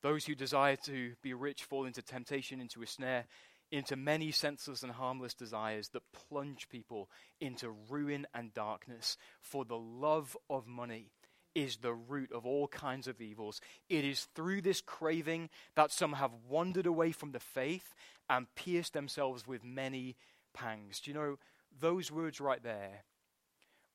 Those 0.02 0.24
who 0.26 0.34
desire 0.34 0.76
to 0.84 1.12
be 1.22 1.34
rich 1.34 1.64
fall 1.64 1.84
into 1.86 2.02
temptation, 2.02 2.60
into 2.60 2.82
a 2.82 2.86
snare, 2.86 3.26
into 3.70 3.96
many 3.96 4.30
senseless 4.30 4.82
and 4.82 4.92
harmless 4.92 5.34
desires 5.34 5.88
that 5.88 6.02
plunge 6.12 6.68
people 6.68 7.10
into 7.40 7.70
ruin 7.70 8.26
and 8.34 8.54
darkness. 8.54 9.16
For 9.40 9.64
the 9.64 9.78
love 9.78 10.36
of 10.48 10.66
money 10.66 11.10
is 11.54 11.76
the 11.78 11.94
root 11.94 12.32
of 12.32 12.44
all 12.44 12.68
kinds 12.68 13.06
of 13.06 13.20
evils. 13.20 13.60
It 13.88 14.04
is 14.04 14.28
through 14.34 14.62
this 14.62 14.80
craving 14.80 15.50
that 15.76 15.92
some 15.92 16.14
have 16.14 16.32
wandered 16.48 16.86
away 16.86 17.12
from 17.12 17.32
the 17.32 17.40
faith 17.40 17.94
and 18.28 18.52
pierced 18.56 18.92
themselves 18.92 19.46
with 19.46 19.64
many 19.64 20.16
pangs. 20.52 21.00
Do 21.00 21.10
you 21.10 21.14
know, 21.16 21.36
those 21.78 22.10
words 22.10 22.40
right 22.40 22.62
there 22.62 23.04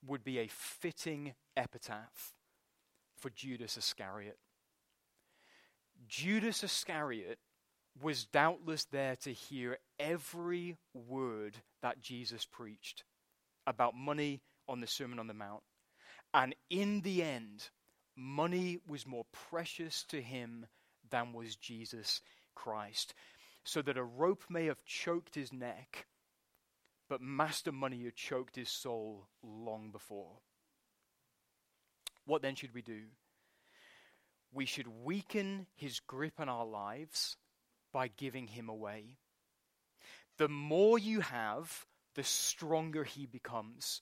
would 0.05 0.23
be 0.23 0.39
a 0.39 0.47
fitting 0.47 1.33
epitaph 1.57 2.33
for 3.17 3.29
Judas 3.29 3.77
Iscariot. 3.77 4.37
Judas 6.07 6.63
Iscariot 6.63 7.39
was 8.01 8.25
doubtless 8.25 8.85
there 8.85 9.15
to 9.17 9.33
hear 9.33 9.77
every 9.99 10.77
word 10.93 11.57
that 11.81 12.01
Jesus 12.01 12.45
preached 12.45 13.03
about 13.67 13.95
money 13.95 14.41
on 14.67 14.81
the 14.81 14.87
Sermon 14.87 15.19
on 15.19 15.27
the 15.27 15.33
Mount. 15.33 15.63
And 16.33 16.55
in 16.69 17.01
the 17.01 17.23
end, 17.23 17.69
money 18.15 18.79
was 18.87 19.07
more 19.07 19.25
precious 19.49 20.03
to 20.05 20.21
him 20.21 20.67
than 21.09 21.33
was 21.33 21.55
Jesus 21.55 22.21
Christ. 22.55 23.13
So 23.63 23.81
that 23.81 23.97
a 23.97 24.03
rope 24.03 24.43
may 24.49 24.65
have 24.65 24.83
choked 24.85 25.35
his 25.35 25.51
neck, 25.51 26.07
but 27.09 27.21
master 27.21 27.71
money 27.71 28.03
had 28.03 28.15
choked 28.15 28.55
his 28.55 28.69
soul 28.69 29.27
long 29.43 29.91
before. 29.91 30.37
What 32.25 32.41
then 32.41 32.55
should 32.55 32.73
we 32.73 32.81
do? 32.81 33.01
we 34.51 34.65
should 34.65 34.87
weaken 35.03 35.67
his 35.75 35.99
grip 35.99 36.39
on 36.39 36.49
our 36.49 36.65
lives 36.65 37.37
by 37.91 38.07
giving 38.07 38.47
him 38.47 38.69
away. 38.69 39.17
The 40.37 40.47
more 40.47 40.97
you 40.97 41.19
have, 41.21 41.85
the 42.15 42.23
stronger 42.23 43.03
he 43.03 43.25
becomes. 43.25 44.01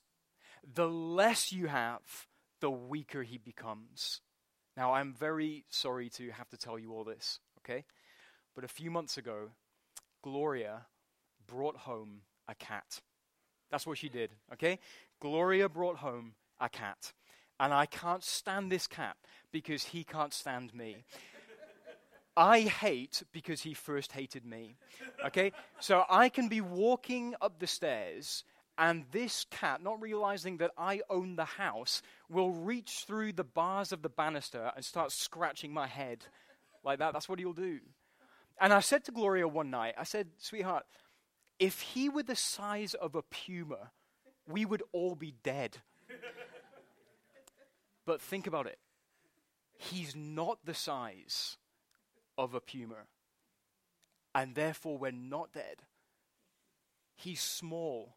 The 0.74 0.88
less 0.88 1.52
you 1.52 1.66
have, 1.66 2.00
the 2.60 2.70
weaker 2.70 3.22
he 3.22 3.38
becomes. 3.38 4.20
Now, 4.76 4.92
I'm 4.94 5.12
very 5.12 5.64
sorry 5.68 6.08
to 6.10 6.30
have 6.30 6.48
to 6.50 6.56
tell 6.56 6.78
you 6.78 6.92
all 6.92 7.04
this, 7.04 7.40
okay? 7.58 7.84
But 8.54 8.64
a 8.64 8.68
few 8.68 8.90
months 8.90 9.18
ago, 9.18 9.50
Gloria 10.22 10.86
brought 11.46 11.76
home 11.76 12.20
a 12.46 12.54
cat. 12.54 13.00
That's 13.70 13.86
what 13.86 13.98
she 13.98 14.08
did, 14.08 14.30
okay? 14.52 14.78
Gloria 15.20 15.68
brought 15.68 15.96
home 15.96 16.34
a 16.60 16.68
cat. 16.68 17.12
And 17.60 17.74
I 17.74 17.86
can't 17.86 18.22
stand 18.22 18.70
this 18.70 18.86
cat 18.86 19.16
because 19.50 19.84
he 19.84 20.04
can't 20.04 20.32
stand 20.32 20.74
me. 20.74 21.04
I 22.38 22.60
hate 22.60 23.24
because 23.32 23.62
he 23.62 23.74
first 23.74 24.12
hated 24.12 24.46
me. 24.46 24.76
Okay? 25.26 25.52
So 25.80 26.04
I 26.08 26.28
can 26.28 26.48
be 26.48 26.60
walking 26.60 27.34
up 27.40 27.58
the 27.58 27.66
stairs, 27.66 28.44
and 28.78 29.04
this 29.10 29.44
cat, 29.50 29.82
not 29.82 30.00
realizing 30.00 30.58
that 30.58 30.70
I 30.78 31.00
own 31.10 31.34
the 31.34 31.44
house, 31.44 32.00
will 32.30 32.50
reach 32.50 33.04
through 33.06 33.32
the 33.32 33.44
bars 33.44 33.90
of 33.92 34.02
the 34.02 34.08
banister 34.08 34.70
and 34.76 34.84
start 34.84 35.10
scratching 35.10 35.72
my 35.72 35.88
head 35.88 36.24
like 36.84 37.00
that. 37.00 37.12
That's 37.12 37.28
what 37.28 37.40
he'll 37.40 37.52
do. 37.52 37.80
And 38.60 38.72
I 38.72 38.80
said 38.80 39.04
to 39.04 39.12
Gloria 39.12 39.48
one 39.48 39.70
night, 39.70 39.94
I 39.98 40.04
said, 40.04 40.28
sweetheart, 40.38 40.84
if 41.58 41.80
he 41.80 42.08
were 42.08 42.22
the 42.22 42.36
size 42.36 42.94
of 42.94 43.16
a 43.16 43.22
puma, 43.22 43.90
we 44.46 44.64
would 44.64 44.82
all 44.92 45.16
be 45.16 45.34
dead. 45.42 45.78
but 48.06 48.22
think 48.22 48.46
about 48.46 48.66
it 48.66 48.78
he's 49.78 50.14
not 50.16 50.58
the 50.64 50.74
size 50.74 51.56
of 52.38 52.54
a 52.54 52.60
puma. 52.60 53.06
And 54.34 54.54
therefore, 54.54 54.96
we're 54.96 55.10
not 55.10 55.52
dead. 55.52 55.82
He's 57.16 57.42
small. 57.42 58.14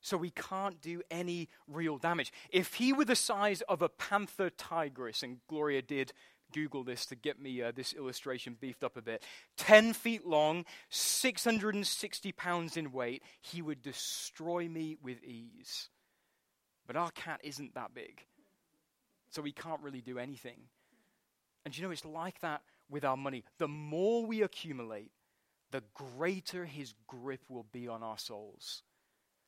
So 0.00 0.16
we 0.16 0.30
can't 0.30 0.80
do 0.80 1.02
any 1.10 1.48
real 1.68 1.98
damage. 1.98 2.32
If 2.50 2.74
he 2.74 2.92
were 2.92 3.04
the 3.04 3.14
size 3.14 3.60
of 3.68 3.82
a 3.82 3.88
Panthera 3.88 4.50
tigris, 4.56 5.22
and 5.22 5.38
Gloria 5.46 5.82
did 5.82 6.12
Google 6.52 6.84
this 6.84 7.06
to 7.06 7.14
get 7.14 7.40
me 7.40 7.62
uh, 7.62 7.72
this 7.74 7.92
illustration 7.92 8.56
beefed 8.60 8.84
up 8.84 8.96
a 8.96 9.02
bit 9.02 9.22
10 9.58 9.92
feet 9.92 10.26
long, 10.26 10.64
660 10.90 12.32
pounds 12.32 12.76
in 12.76 12.92
weight, 12.92 13.22
he 13.40 13.62
would 13.62 13.82
destroy 13.82 14.68
me 14.68 14.96
with 15.02 15.22
ease. 15.24 15.88
But 16.86 16.96
our 16.96 17.10
cat 17.12 17.40
isn't 17.44 17.74
that 17.74 17.94
big. 17.94 18.22
So 19.30 19.40
we 19.40 19.52
can't 19.52 19.80
really 19.82 20.02
do 20.02 20.18
anything. 20.18 20.58
And 21.64 21.76
you 21.76 21.84
know, 21.84 21.90
it's 21.90 22.04
like 22.04 22.40
that 22.40 22.62
with 22.92 23.04
our 23.04 23.16
money. 23.16 23.42
The 23.58 23.66
more 23.66 24.24
we 24.24 24.42
accumulate, 24.42 25.10
the 25.72 25.82
greater 25.94 26.66
his 26.66 26.94
grip 27.08 27.40
will 27.48 27.66
be 27.72 27.88
on 27.88 28.02
our 28.02 28.18
souls. 28.18 28.82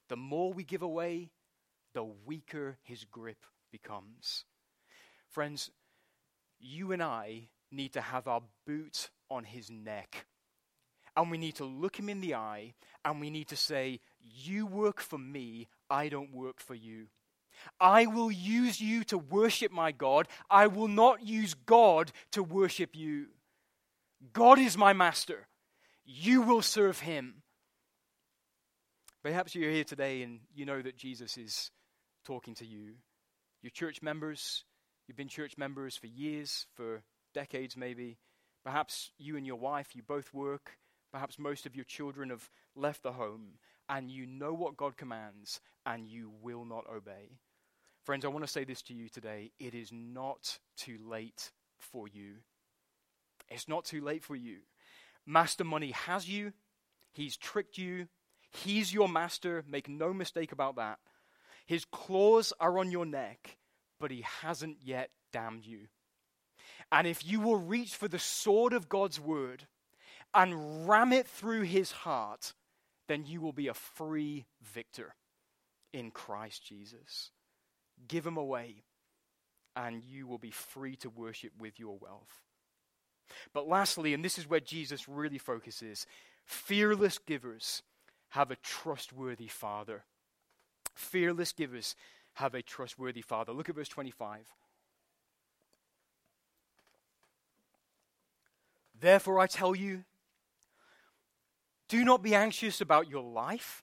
The 0.09 0.17
more 0.17 0.53
we 0.53 0.65
give 0.65 0.83
away, 0.83 1.31
the 1.93 2.05
weaker 2.05 2.79
his 2.83 3.05
grip 3.05 3.45
becomes. 3.71 4.45
Friends, 5.31 5.71
you 6.59 6.93
and 6.93 7.03
I 7.03 7.49
need 7.71 7.93
to 7.93 8.01
have 8.01 8.27
our 8.27 8.43
boot 8.67 9.11
on 9.31 9.45
his 9.45 9.71
neck. 9.71 10.27
And 11.17 11.31
we 11.31 11.39
need 11.39 11.57
to 11.57 11.65
look 11.65 11.97
him 11.97 12.09
in 12.09 12.21
the 12.21 12.35
eye 12.35 12.75
and 13.05 13.21
we 13.21 13.31
need 13.31 13.49
to 13.49 13.57
say, 13.57 14.01
You 14.21 14.67
work 14.67 15.01
for 15.01 15.19
me, 15.19 15.69
I 15.91 16.09
don't 16.09 16.33
work 16.33 16.61
for 16.61 16.75
you. 16.75 17.07
I 17.81 18.07
will 18.07 18.31
use 18.31 18.81
you 18.81 19.05
to 19.05 19.19
worship 19.19 19.73
my 19.73 19.93
God. 19.93 20.29
I 20.51 20.67
will 20.67 20.89
not 20.89 21.27
use 21.27 21.55
God 21.55 22.13
to 22.33 22.43
worship 22.43 22.95
you. 22.95 23.27
God 24.33 24.59
is 24.59 24.77
my 24.77 24.93
master. 24.93 25.47
You 26.05 26.43
will 26.43 26.63
serve 26.63 27.01
him. 27.01 27.43
Perhaps 29.23 29.55
you're 29.55 29.71
here 29.71 29.85
today 29.85 30.23
and 30.23 30.41
you 30.55 30.67
know 30.67 30.83
that 30.83 30.97
Jesus 30.97 31.39
is 31.39 31.71
talking 32.27 32.55
to 32.57 32.67
you. 32.67 32.95
You're 33.63 33.71
church 33.71 34.03
members. 34.03 34.65
You've 35.07 35.17
been 35.17 35.29
church 35.29 35.57
members 35.57 35.97
for 35.97 36.07
years, 36.07 36.67
for 36.75 37.03
decades 37.33 37.77
maybe. 37.77 38.19
Perhaps 38.65 39.11
you 39.19 39.37
and 39.37 39.47
your 39.47 39.57
wife, 39.57 39.95
you 39.95 40.03
both 40.03 40.33
work. 40.33 40.79
Perhaps 41.13 41.39
most 41.39 41.65
of 41.65 41.77
your 41.77 41.85
children 41.85 42.31
have 42.31 42.51
left 42.75 43.03
the 43.03 43.13
home, 43.13 43.59
and 43.89 44.11
you 44.11 44.27
know 44.27 44.53
what 44.53 44.77
God 44.77 44.97
commands, 44.97 45.61
and 45.87 46.07
you 46.07 46.33
will 46.43 46.65
not 46.65 46.85
obey. 46.89 47.39
Friends, 48.05 48.25
I 48.25 48.29
want 48.29 48.45
to 48.45 48.51
say 48.51 48.65
this 48.65 48.83
to 48.83 48.95
you 48.95 49.09
today. 49.09 49.51
It 49.59 49.75
is 49.75 49.91
not 49.93 50.59
too 50.77 50.99
late 51.09 51.51
for 51.79 52.07
you. 52.09 52.35
It's 53.49 53.69
not 53.69 53.85
too 53.85 54.03
late 54.03 54.23
for 54.23 54.37
you. 54.37 54.59
Master 55.27 55.65
Money 55.65 55.93
has 55.93 56.29
you, 56.29 56.53
he's 57.13 57.37
tricked 57.37 57.79
you, 57.79 58.09
he's 58.51 58.93
your 58.93 59.09
master. 59.09 59.65
Make 59.69 59.89
no 59.89 60.13
mistake 60.13 60.53
about 60.53 60.77
that. 60.77 60.99
His 61.67 61.85
claws 61.87 62.53
are 62.61 62.79
on 62.79 62.91
your 62.91 63.07
neck, 63.07 63.57
but 63.99 64.11
he 64.11 64.25
hasn't 64.43 64.79
yet 64.83 65.11
damned 65.33 65.65
you. 65.65 65.89
And 66.93 67.07
if 67.07 67.25
you 67.25 67.41
will 67.41 67.57
reach 67.57 67.97
for 67.97 68.09
the 68.09 68.19
sword 68.19 68.73
of 68.73 68.89
God's 68.89 69.19
word 69.19 69.67
and 70.35 70.87
ram 70.89 71.13
it 71.13 71.27
through 71.27 71.63
his 71.63 71.91
heart, 71.91 72.53
then 73.07 73.25
you 73.27 73.41
will 73.41 73.53
be 73.53 73.69
a 73.69 73.75
free 73.75 74.47
victor 74.63 75.15
in 75.93 76.11
Christ 76.11 76.65
Jesus. 76.65 77.31
Give 78.09 78.27
him 78.27 78.37
away, 78.37 78.83
and 79.77 80.03
you 80.03 80.27
will 80.27 80.39
be 80.39 80.51
free 80.51 80.97
to 80.97 81.11
worship 81.11 81.53
with 81.59 81.79
your 81.79 81.99
wealth. 81.99 82.41
But 83.53 83.69
lastly, 83.69 84.15
and 84.15 84.25
this 84.25 84.39
is 84.39 84.49
where 84.49 84.61
Jesus 84.61 85.09
really 85.09 85.39
focuses 85.39 86.07
fearless 86.45 87.19
givers 87.19 87.83
have 88.31 88.51
a 88.51 88.57
trustworthy 88.57 89.47
Father. 89.47 90.05
Fearless 90.95 91.53
givers 91.53 91.95
have 92.35 92.55
a 92.55 92.63
trustworthy 92.63 93.23
Father. 93.23 93.53
Look 93.53 93.69
at 93.69 93.77
verse 93.77 93.89
25. 93.89 94.53
Therefore, 99.01 99.39
I 99.39 99.47
tell 99.47 99.75
you, 99.75 100.05
do 101.95 102.05
not 102.05 102.23
be 102.23 102.35
anxious 102.35 102.81
about 102.81 103.09
your 103.09 103.23
life, 103.23 103.83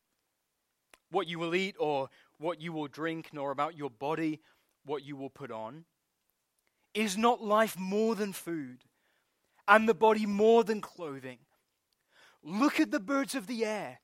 what 1.10 1.28
you 1.28 1.40
will 1.40 1.56
eat 1.56 1.76
or 1.80 2.10
what 2.38 2.62
you 2.62 2.74
will 2.74 2.88
drink, 2.88 3.30
nor 3.34 3.52
about 3.52 3.78
your 3.78 3.90
body, 3.90 4.40
what 4.86 5.04
you 5.04 5.16
will 5.16 5.30
put 5.30 5.52
on. 5.52 5.86
Is 6.94 7.18
not 7.18 7.42
life 7.42 7.78
more 7.78 8.16
than 8.16 8.34
food? 8.34 8.84
and 9.72 9.88
the 9.88 9.94
body 9.94 10.26
more 10.26 10.66
than 10.66 10.82
clothing. 10.82 11.38
Look 12.44 12.80
at 12.80 12.92
the 12.92 13.00
birds 13.00 13.36
of 13.36 13.48
the 13.48 13.64
air. 13.64 14.02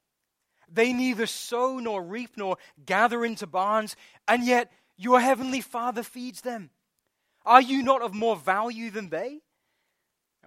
They 0.72 0.94
neither 0.94 1.26
sow 1.26 1.80
nor 1.80 2.02
reap 2.02 2.32
nor 2.38 2.58
gather 2.86 3.26
into 3.26 3.48
barns, 3.48 3.96
and 4.28 4.46
yet 4.46 4.72
your 4.96 5.20
heavenly 5.20 5.62
Father 5.62 6.04
feeds 6.04 6.42
them. 6.42 6.70
Are 7.46 7.62
you 7.62 7.84
not 7.84 8.02
of 8.02 8.14
more 8.14 8.38
value 8.38 8.92
than 8.92 9.10
they? 9.10 9.42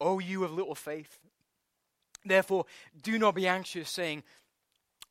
O 0.00 0.18
you 0.18 0.44
of 0.44 0.52
little 0.52 0.74
faith? 0.74 1.18
Therefore, 2.24 2.66
do 3.02 3.18
not 3.18 3.34
be 3.34 3.46
anxious, 3.46 3.88
saying, 3.90 4.22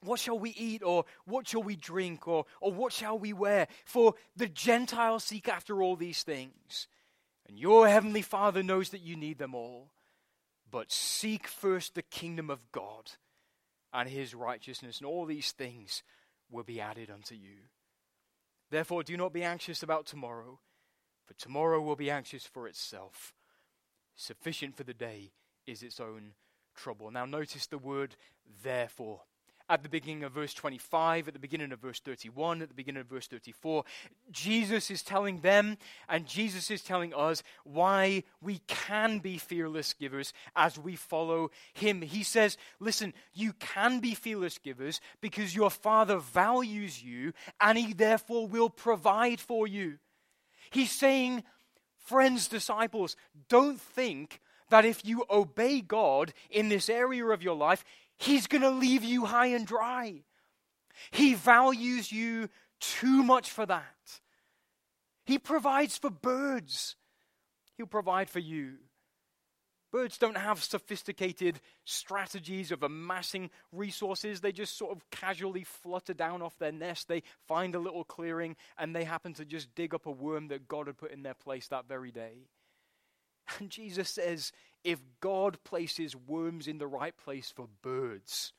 What 0.02 0.19
shall 0.19 0.38
we 0.38 0.52
eat, 0.52 0.84
or 0.84 1.06
what 1.25 1.47
shall 1.47 1.63
we 1.63 1.75
drink, 1.75 2.28
or, 2.28 2.45
or 2.62 2.71
what 2.71 2.93
shall 2.93 3.17
we 3.17 3.34
wear? 3.34 3.67
For 3.86 4.13
the 4.36 4.47
Gentiles 4.47 5.23
seek 5.23 5.47
after 5.47 5.82
all 5.82 5.95
these 5.95 6.23
things 6.23 6.88
and 7.49 7.58
your 7.58 7.88
heavenly 7.88 8.21
Father 8.21 8.62
knows 8.62 8.89
that 8.89 9.02
you 9.02 9.15
need 9.15 9.39
them 9.39 9.56
all. 9.56 9.89
But 10.69 10.91
seek 10.91 11.47
first 11.47 11.95
the 11.95 12.04
kingdom 12.04 12.52
of 12.52 12.71
God 12.71 13.12
and 13.91 14.08
his 14.08 14.36
righteousness, 14.36 14.99
and 14.99 15.08
all 15.08 15.25
these 15.25 15.52
things 15.52 16.04
will 16.52 16.63
be 16.63 16.80
added 16.80 17.10
unto 17.10 17.34
you. 17.34 17.58
Therefore, 18.69 19.02
do 19.02 19.17
not 19.17 19.34
be 19.34 19.43
anxious 19.43 19.82
about 19.82 20.06
tomorrow, 20.06 20.60
for 21.25 21.34
tomorrow 21.34 21.82
will 21.82 21.95
be 21.95 22.12
anxious 22.12 22.45
for 22.45 22.67
itself. 22.67 23.34
Sufficient 24.21 24.75
for 24.75 24.84
the 24.84 24.93
day 24.93 25.32
is 25.65 25.82
its 25.82 26.01
own 26.01 26.34
trouble. 26.75 27.10
Now, 27.10 27.23
notice 27.23 27.67
the 27.67 27.77
word 27.77 28.17
therefore 28.63 29.21
at 29.69 29.82
the 29.82 29.88
beginning 29.88 30.25
of 30.25 30.34
verse 30.34 30.53
25, 30.53 31.29
at 31.29 31.34
the 31.34 31.39
beginning 31.39 31.71
of 31.71 31.79
verse 31.79 32.01
31, 32.01 32.62
at 32.62 32.67
the 32.67 32.75
beginning 32.75 32.99
of 32.99 33.08
verse 33.08 33.27
34. 33.27 33.86
Jesus 34.29 34.91
is 34.91 35.03
telling 35.03 35.39
them, 35.39 35.77
and 36.10 36.25
Jesus 36.25 36.69
is 36.69 36.82
telling 36.82 37.13
us 37.13 37.43
why 37.63 38.23
we 38.41 38.60
can 38.67 39.19
be 39.19 39.38
fearless 39.38 39.93
givers 39.93 40.34
as 40.53 40.77
we 40.77 40.97
follow 40.97 41.49
him. 41.73 42.01
He 42.01 42.23
says, 42.23 42.58
Listen, 42.82 43.13
you 43.34 43.53
can 43.53 44.01
be 44.01 44.15
fearless 44.15 44.58
givers 44.58 44.99
because 45.21 45.55
your 45.55 45.69
Father 45.69 46.17
values 46.17 47.01
you, 47.01 47.32
and 47.62 47.77
he 47.77 47.93
therefore 47.93 48.49
will 48.49 48.69
provide 48.69 49.39
for 49.39 49.65
you. 49.65 49.97
He's 50.71 50.91
saying, 50.91 51.43
Friends, 52.05 52.47
disciples, 52.47 53.15
don't 53.47 53.79
think 53.79 54.41
that 54.69 54.85
if 54.85 55.05
you 55.05 55.25
obey 55.29 55.81
God 55.81 56.33
in 56.49 56.69
this 56.69 56.89
area 56.89 57.25
of 57.25 57.43
your 57.43 57.55
life, 57.55 57.83
He's 58.17 58.47
going 58.47 58.63
to 58.63 58.69
leave 58.69 59.03
you 59.03 59.25
high 59.25 59.47
and 59.47 59.65
dry. 59.65 60.23
He 61.12 61.33
values 61.33 62.12
you 62.12 62.49
too 62.79 63.23
much 63.23 63.49
for 63.49 63.65
that. 63.65 64.19
He 65.25 65.38
provides 65.38 65.97
for 65.97 66.09
birds, 66.09 66.95
He'll 67.77 67.85
provide 67.85 68.29
for 68.29 68.39
you. 68.39 68.77
Birds 69.91 70.19
don't 70.19 70.38
have 70.38 70.63
sophisticated 70.63 71.60
strategies 71.84 72.71
of 72.71 72.84
amassing 72.84 73.49
resources. 73.71 74.41
They 74.41 74.52
just 74.52 74.78
sort 74.78 74.95
of 74.95 75.10
casually 75.10 75.63
flutter 75.63 76.13
down 76.13 76.41
off 76.43 76.60
their 76.60 76.71
nest. 76.71 77.08
They 77.08 77.23
find 77.47 77.73
a 77.73 77.80
little 77.80 78.04
clearing 78.04 78.56
and 78.78 78.95
they 78.95 79.04
happen 79.04 79.34
to 79.36 79.45
just 79.45 79.73
dig 79.73 79.95
up 79.95 80.06
a 80.06 80.12
worm 80.12 80.49
that 80.49 80.67
God 80.67 80.88
had 80.88 80.97
put 80.97 81.12
in 81.12 81.23
their 81.23 81.34
place 81.34 81.67
that 81.69 81.88
very 81.88 82.12
day. 82.12 82.49
And 83.58 83.71
Jesus 83.71 84.10
says, 84.10 84.52
if 84.84 84.99
God 85.21 85.58
places 85.63 86.15
worms 86.15 86.67
in 86.67 86.78
the 86.78 86.88
right 86.88 87.17
place 87.17 87.52
for 87.56 87.67
birds, 87.82 88.54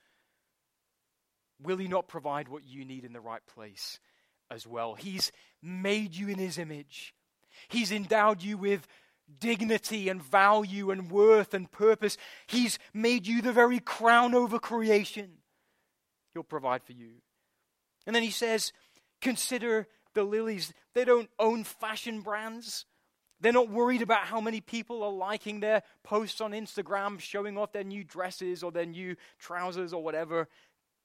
will 1.62 1.76
He 1.76 1.86
not 1.86 2.08
provide 2.08 2.48
what 2.48 2.64
you 2.64 2.84
need 2.84 3.04
in 3.04 3.12
the 3.12 3.20
right 3.20 3.46
place 3.46 4.00
as 4.50 4.66
well? 4.66 4.94
He's 4.94 5.30
made 5.62 6.16
you 6.16 6.28
in 6.28 6.38
His 6.38 6.58
image, 6.58 7.14
He's 7.68 7.92
endowed 7.92 8.42
you 8.42 8.56
with 8.56 8.86
dignity 9.38 10.08
and 10.08 10.22
value 10.22 10.90
and 10.90 11.10
worth 11.10 11.54
and 11.54 11.70
purpose. 11.70 12.16
He's 12.46 12.78
made 12.92 13.26
you 13.26 13.42
the 13.42 13.52
very 13.52 13.80
crown 13.80 14.34
over 14.34 14.58
creation. 14.58 15.38
He'll 16.34 16.42
provide 16.42 16.82
for 16.84 16.92
you. 16.92 17.10
And 18.06 18.14
then 18.14 18.22
He 18.22 18.30
says, 18.30 18.72
Consider 19.20 19.86
the 20.14 20.24
lilies. 20.24 20.72
They 20.94 21.04
don't 21.04 21.30
own 21.38 21.64
fashion 21.64 22.22
brands. 22.22 22.86
They're 23.40 23.52
not 23.52 23.70
worried 23.70 24.02
about 24.02 24.26
how 24.26 24.40
many 24.40 24.60
people 24.60 25.02
are 25.02 25.12
liking 25.12 25.60
their 25.60 25.82
posts 26.02 26.40
on 26.40 26.52
Instagram, 26.52 27.18
showing 27.20 27.56
off 27.56 27.72
their 27.72 27.84
new 27.84 28.04
dresses 28.04 28.62
or 28.62 28.70
their 28.70 28.86
new 28.86 29.16
trousers 29.38 29.92
or 29.94 30.02
whatever. 30.02 30.48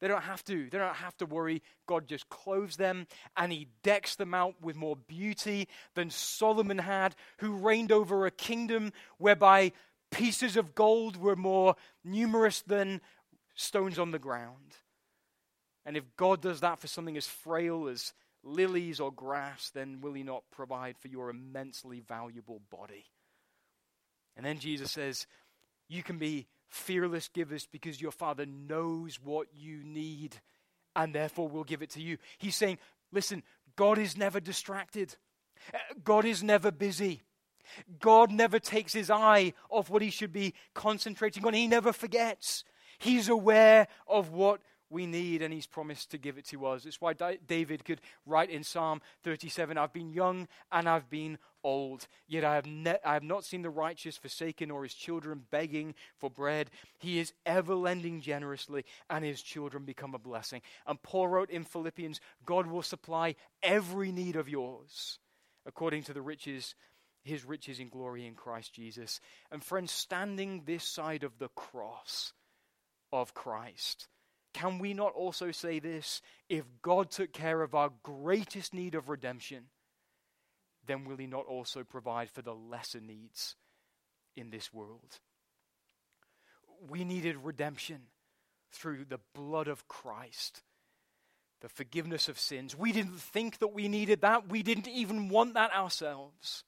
They 0.02 0.08
don't 0.08 0.24
have 0.24 0.44
to. 0.46 0.70
They 0.70 0.78
don't 0.78 0.96
have 0.96 1.18
to 1.18 1.26
worry. 1.26 1.62
God 1.88 2.08
just 2.08 2.30
clothes 2.30 2.76
them 2.76 3.08
and 3.38 3.52
he 3.52 3.68
decks 3.82 4.16
them 4.16 4.34
out 4.34 4.56
with 4.62 4.76
more 4.76 4.96
beauty 4.96 5.68
than 5.94 6.10
Solomon 6.10 6.80
had, 6.80 7.16
who 7.38 7.54
reigned 7.54 7.92
over 7.92 8.26
a 8.26 8.32
kingdom 8.32 8.92
whereby 9.18 9.72
pieces 10.12 10.58
of 10.58 10.76
gold 10.76 11.18
were 11.18 11.36
more 11.36 11.76
numerous 12.04 12.62
than 12.62 13.02
stones 13.56 13.98
on 13.98 14.12
the 14.12 14.20
ground. 14.20 14.76
And 15.86 15.96
if 15.96 16.04
God 16.18 16.42
does 16.42 16.62
that 16.62 16.80
for 16.80 16.88
something 16.88 17.16
as 17.16 17.28
frail 17.28 17.88
as 17.88 18.14
lilies 18.44 19.00
or 19.00 19.12
grass, 19.12 19.70
then 19.74 20.02
will 20.02 20.14
he 20.14 20.24
not 20.24 20.44
provide 20.52 20.98
for 20.98 21.08
your 21.08 21.30
immensely 21.30 22.02
valuable 22.02 22.62
body? 22.70 23.06
And 24.36 24.46
then 24.46 24.60
Jesus 24.60 24.92
says, 24.92 25.28
You 25.88 26.04
can 26.04 26.18
be 26.18 26.48
fearless 26.70 27.28
givers 27.28 27.68
because 27.72 28.02
your 28.02 28.12
Father 28.12 28.46
knows 28.46 29.20
what 29.24 29.48
you 29.54 29.84
need 29.84 30.38
and 30.96 31.14
therefore 31.14 31.48
will 31.48 31.64
give 31.64 31.82
it 31.82 31.90
to 31.92 32.02
you. 32.02 32.18
He's 32.38 32.56
saying, 32.56 32.78
Listen, 33.12 33.44
God 33.76 33.98
is 33.98 34.18
never 34.18 34.40
distracted, 34.40 35.16
uh, 35.74 35.78
God 36.04 36.26
is 36.26 36.44
never 36.44 36.72
busy. 36.72 37.22
God 38.00 38.32
never 38.32 38.60
takes 38.60 38.94
his 38.94 39.10
eye 39.10 39.54
off 39.72 39.90
what 39.90 40.04
he 40.04 40.12
should 40.12 40.32
be 40.32 40.54
concentrating 40.76 41.44
on. 41.48 41.56
He 41.56 41.66
never 41.68 41.92
forgets. 41.92 42.64
He's 43.00 43.28
aware 43.28 43.88
of 44.08 44.32
what 44.32 44.62
we 44.90 45.06
need, 45.06 45.42
and 45.42 45.54
He's 45.54 45.68
promised 45.68 46.12
to 46.12 46.18
give 46.18 46.38
it 46.38 46.46
to 46.46 46.66
us. 46.66 46.86
It's 46.86 47.02
why 47.02 47.14
David 47.48 47.84
could 47.86 48.02
write 48.26 48.50
in 48.50 48.64
Psalm 48.64 49.02
37 49.24 49.78
I've 49.78 49.94
been 49.94 50.12
young 50.12 50.48
and 50.72 50.88
I've 50.88 51.10
been 51.10 51.38
old, 51.66 52.08
yet 52.28 52.46
I 52.46 52.56
have, 52.56 52.66
ne- 52.66 53.00
I 53.04 53.14
have 53.14 53.24
not 53.24 53.44
seen 53.44 53.64
the 53.64 53.70
righteous 53.70 54.16
forsaken 54.16 54.72
or 54.72 54.84
his 54.84 54.94
children 54.94 55.44
begging 55.52 55.96
for 56.18 56.30
bread. 56.30 56.70
He 57.00 57.20
is 57.20 57.34
ever 57.46 57.76
lending 57.76 58.22
generously, 58.22 58.86
and 59.10 59.26
his 59.26 59.42
children 59.42 59.84
become 59.84 60.14
a 60.14 60.20
blessing. 60.20 60.62
And 60.88 61.02
Paul 61.02 61.28
wrote 61.28 61.50
in 61.50 61.64
Philippians 61.64 62.22
God 62.46 62.68
will 62.68 62.84
supply 62.84 63.36
every 63.64 64.12
need 64.12 64.36
of 64.36 64.48
yours 64.48 65.20
according 65.66 66.04
to 66.04 66.14
the 66.14 66.22
riches 66.22 66.76
his 67.24 67.44
riches 67.44 67.80
in 67.80 67.90
glory 67.90 68.28
in 68.28 68.36
Christ 68.36 68.72
Jesus. 68.74 69.20
And 69.52 69.64
friends, 69.64 69.92
standing 69.92 70.62
this 70.66 70.84
side 70.84 71.24
of 71.24 71.40
the 71.40 71.50
cross 71.50 72.34
of 73.12 73.34
Christ, 73.34 74.08
can 74.54 74.80
we 74.80 74.94
not 74.94 75.14
also 75.14 75.52
say 75.52 75.80
this? 75.80 76.22
If 76.48 76.66
God 76.82 77.10
took 77.10 77.34
care 77.34 77.62
of 77.62 77.76
our 77.76 77.92
greatest 78.04 78.74
need 78.74 78.96
of 78.96 79.10
redemption, 79.10 79.66
then 80.88 81.06
will 81.06 81.18
He 81.18 81.28
not 81.28 81.46
also 81.46 81.84
provide 81.84 82.30
for 82.30 82.42
the 82.42 82.54
lesser 82.54 83.00
needs 83.00 83.56
in 84.36 84.50
this 84.50 84.74
world? 84.74 85.20
We 86.90 87.04
needed 87.04 87.38
redemption 87.38 88.02
through 88.72 89.06
the 89.06 89.20
blood 89.34 89.68
of 89.68 89.88
Christ, 89.88 90.62
the 91.62 91.70
forgiveness 91.70 92.28
of 92.28 92.40
sins. 92.40 92.78
We 92.78 92.92
didn't 92.92 93.20
think 93.20 93.60
that 93.60 93.74
we 93.74 93.88
needed 93.88 94.22
that, 94.22 94.50
we 94.50 94.64
didn't 94.64 94.88
even 94.88 95.30
want 95.30 95.54
that 95.54 95.74
ourselves. 95.74 96.64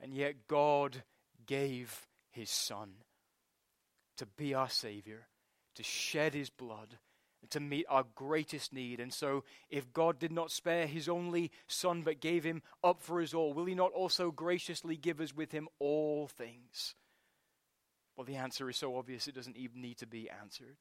And 0.00 0.14
yet, 0.14 0.46
God 0.46 1.02
gave 1.46 2.06
His 2.30 2.50
Son 2.50 2.90
to 4.18 4.26
be 4.26 4.54
our 4.54 4.68
Savior 4.68 5.26
to 5.78 5.84
shed 5.84 6.34
his 6.34 6.50
blood 6.50 6.98
to 7.50 7.60
meet 7.60 7.86
our 7.88 8.04
greatest 8.14 8.72
need. 8.72 9.00
And 9.00 9.12
so, 9.12 9.44
if 9.70 9.92
God 9.92 10.18
did 10.18 10.32
not 10.32 10.50
spare 10.50 10.86
his 10.86 11.08
only 11.08 11.50
Son 11.66 12.02
but 12.02 12.20
gave 12.20 12.44
him 12.44 12.62
up 12.82 13.02
for 13.02 13.20
us 13.20 13.34
all, 13.34 13.52
will 13.52 13.64
he 13.64 13.74
not 13.74 13.92
also 13.92 14.30
graciously 14.30 14.96
give 14.96 15.20
us 15.20 15.34
with 15.34 15.52
him 15.52 15.68
all 15.78 16.28
things? 16.28 16.94
Well, 18.16 18.24
the 18.24 18.36
answer 18.36 18.68
is 18.68 18.76
so 18.76 18.96
obvious 18.96 19.28
it 19.28 19.34
doesn't 19.34 19.56
even 19.56 19.80
need 19.80 19.98
to 19.98 20.06
be 20.06 20.28
answered. 20.28 20.76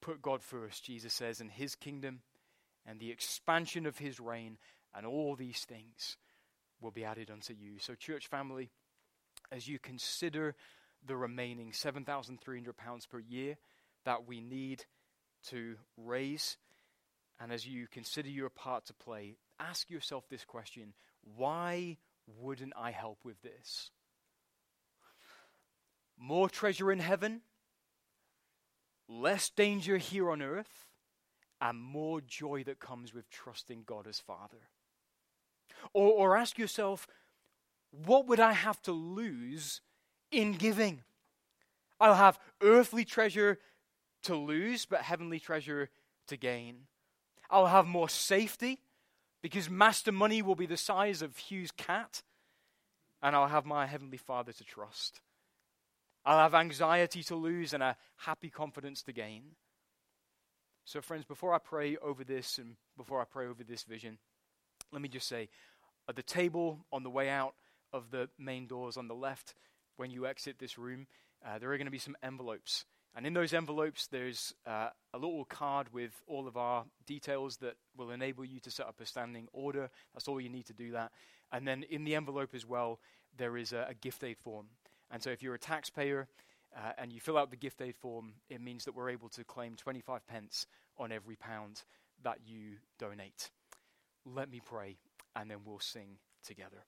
Put 0.00 0.22
God 0.22 0.42
first, 0.42 0.84
Jesus 0.84 1.12
says, 1.12 1.40
in 1.40 1.48
his 1.48 1.74
kingdom 1.74 2.20
and 2.86 2.98
the 2.98 3.10
expansion 3.10 3.84
of 3.84 3.98
his 3.98 4.20
reign, 4.20 4.58
and 4.94 5.04
all 5.04 5.36
these 5.36 5.64
things 5.64 6.16
will 6.80 6.90
be 6.90 7.04
added 7.04 7.30
unto 7.30 7.52
you. 7.52 7.78
So, 7.78 7.94
church 7.94 8.26
family, 8.28 8.70
as 9.52 9.68
you 9.68 9.78
consider 9.78 10.54
the 11.06 11.16
remaining 11.16 11.72
£7,300 11.72 13.08
per 13.08 13.18
year 13.18 13.56
that 14.04 14.26
we 14.26 14.40
need 14.40 14.84
to 15.48 15.76
raise. 15.96 16.56
And 17.40 17.52
as 17.52 17.66
you 17.66 17.86
consider 17.86 18.28
your 18.28 18.50
part 18.50 18.86
to 18.86 18.94
play, 18.94 19.36
ask 19.58 19.90
yourself 19.90 20.28
this 20.28 20.44
question 20.44 20.94
why 21.36 21.98
wouldn't 22.38 22.72
I 22.76 22.90
help 22.90 23.18
with 23.24 23.40
this? 23.42 23.90
More 26.18 26.48
treasure 26.48 26.92
in 26.92 26.98
heaven, 26.98 27.40
less 29.08 29.50
danger 29.50 29.96
here 29.96 30.30
on 30.30 30.42
earth, 30.42 30.86
and 31.60 31.78
more 31.78 32.20
joy 32.20 32.62
that 32.64 32.78
comes 32.78 33.12
with 33.12 33.30
trusting 33.30 33.84
God 33.86 34.06
as 34.06 34.20
Father. 34.20 34.68
Or, 35.92 36.12
or 36.12 36.36
ask 36.36 36.58
yourself, 36.58 37.06
what 37.90 38.26
would 38.26 38.40
I 38.40 38.52
have 38.52 38.80
to 38.82 38.92
lose 38.92 39.80
in 40.30 40.52
giving. 40.52 41.02
I'll 41.98 42.14
have 42.14 42.38
earthly 42.62 43.04
treasure 43.04 43.58
to 44.24 44.34
lose, 44.34 44.86
but 44.86 45.02
heavenly 45.02 45.40
treasure 45.40 45.90
to 46.28 46.36
gain. 46.36 46.86
I'll 47.50 47.66
have 47.66 47.86
more 47.86 48.08
safety 48.08 48.80
because 49.42 49.68
master 49.68 50.12
money 50.12 50.42
will 50.42 50.54
be 50.54 50.66
the 50.66 50.76
size 50.76 51.22
of 51.22 51.36
Hugh's 51.36 51.70
cat, 51.70 52.22
and 53.22 53.34
I'll 53.34 53.48
have 53.48 53.66
my 53.66 53.86
heavenly 53.86 54.18
Father 54.18 54.52
to 54.52 54.64
trust. 54.64 55.20
I'll 56.24 56.38
have 56.38 56.54
anxiety 56.54 57.22
to 57.24 57.34
lose 57.34 57.72
and 57.72 57.82
a 57.82 57.96
happy 58.16 58.50
confidence 58.50 59.02
to 59.04 59.12
gain. 59.12 59.42
So, 60.84 61.00
friends, 61.00 61.24
before 61.24 61.54
I 61.54 61.58
pray 61.58 61.96
over 61.96 62.24
this 62.24 62.58
and 62.58 62.76
before 62.96 63.20
I 63.20 63.24
pray 63.24 63.46
over 63.46 63.64
this 63.64 63.84
vision, 63.84 64.18
let 64.92 65.00
me 65.00 65.08
just 65.08 65.28
say 65.28 65.48
at 66.08 66.16
the 66.16 66.22
table 66.22 66.84
on 66.92 67.02
the 67.02 67.10
way 67.10 67.28
out 67.28 67.54
of 67.92 68.10
the 68.10 68.28
main 68.38 68.66
doors 68.66 68.96
on 68.96 69.08
the 69.08 69.14
left, 69.14 69.54
when 69.96 70.10
you 70.10 70.26
exit 70.26 70.58
this 70.58 70.78
room, 70.78 71.06
uh, 71.44 71.58
there 71.58 71.72
are 71.72 71.76
going 71.76 71.86
to 71.86 71.90
be 71.90 71.98
some 71.98 72.16
envelopes. 72.22 72.84
And 73.16 73.26
in 73.26 73.34
those 73.34 73.52
envelopes, 73.52 74.06
there's 74.06 74.54
uh, 74.66 74.88
a 75.12 75.18
little 75.18 75.44
card 75.44 75.92
with 75.92 76.12
all 76.26 76.46
of 76.46 76.56
our 76.56 76.84
details 77.06 77.56
that 77.58 77.74
will 77.96 78.10
enable 78.10 78.44
you 78.44 78.60
to 78.60 78.70
set 78.70 78.86
up 78.86 79.00
a 79.00 79.06
standing 79.06 79.48
order. 79.52 79.90
That's 80.14 80.28
all 80.28 80.40
you 80.40 80.48
need 80.48 80.66
to 80.66 80.72
do 80.72 80.92
that. 80.92 81.10
And 81.52 81.66
then 81.66 81.84
in 81.90 82.04
the 82.04 82.14
envelope 82.14 82.54
as 82.54 82.64
well, 82.64 83.00
there 83.36 83.56
is 83.56 83.72
a, 83.72 83.86
a 83.90 83.94
gift 83.94 84.22
aid 84.22 84.38
form. 84.38 84.66
And 85.10 85.22
so 85.22 85.30
if 85.30 85.42
you're 85.42 85.54
a 85.54 85.58
taxpayer 85.58 86.28
uh, 86.76 86.92
and 86.98 87.12
you 87.12 87.20
fill 87.20 87.36
out 87.36 87.50
the 87.50 87.56
gift 87.56 87.82
aid 87.82 87.96
form, 87.96 88.34
it 88.48 88.60
means 88.60 88.84
that 88.84 88.94
we're 88.94 89.10
able 89.10 89.28
to 89.30 89.44
claim 89.44 89.74
25 89.74 90.26
pence 90.28 90.66
on 90.96 91.10
every 91.10 91.36
pound 91.36 91.82
that 92.22 92.38
you 92.46 92.76
donate. 92.98 93.50
Let 94.24 94.50
me 94.50 94.60
pray, 94.64 94.98
and 95.34 95.50
then 95.50 95.58
we'll 95.64 95.80
sing 95.80 96.18
together. 96.44 96.84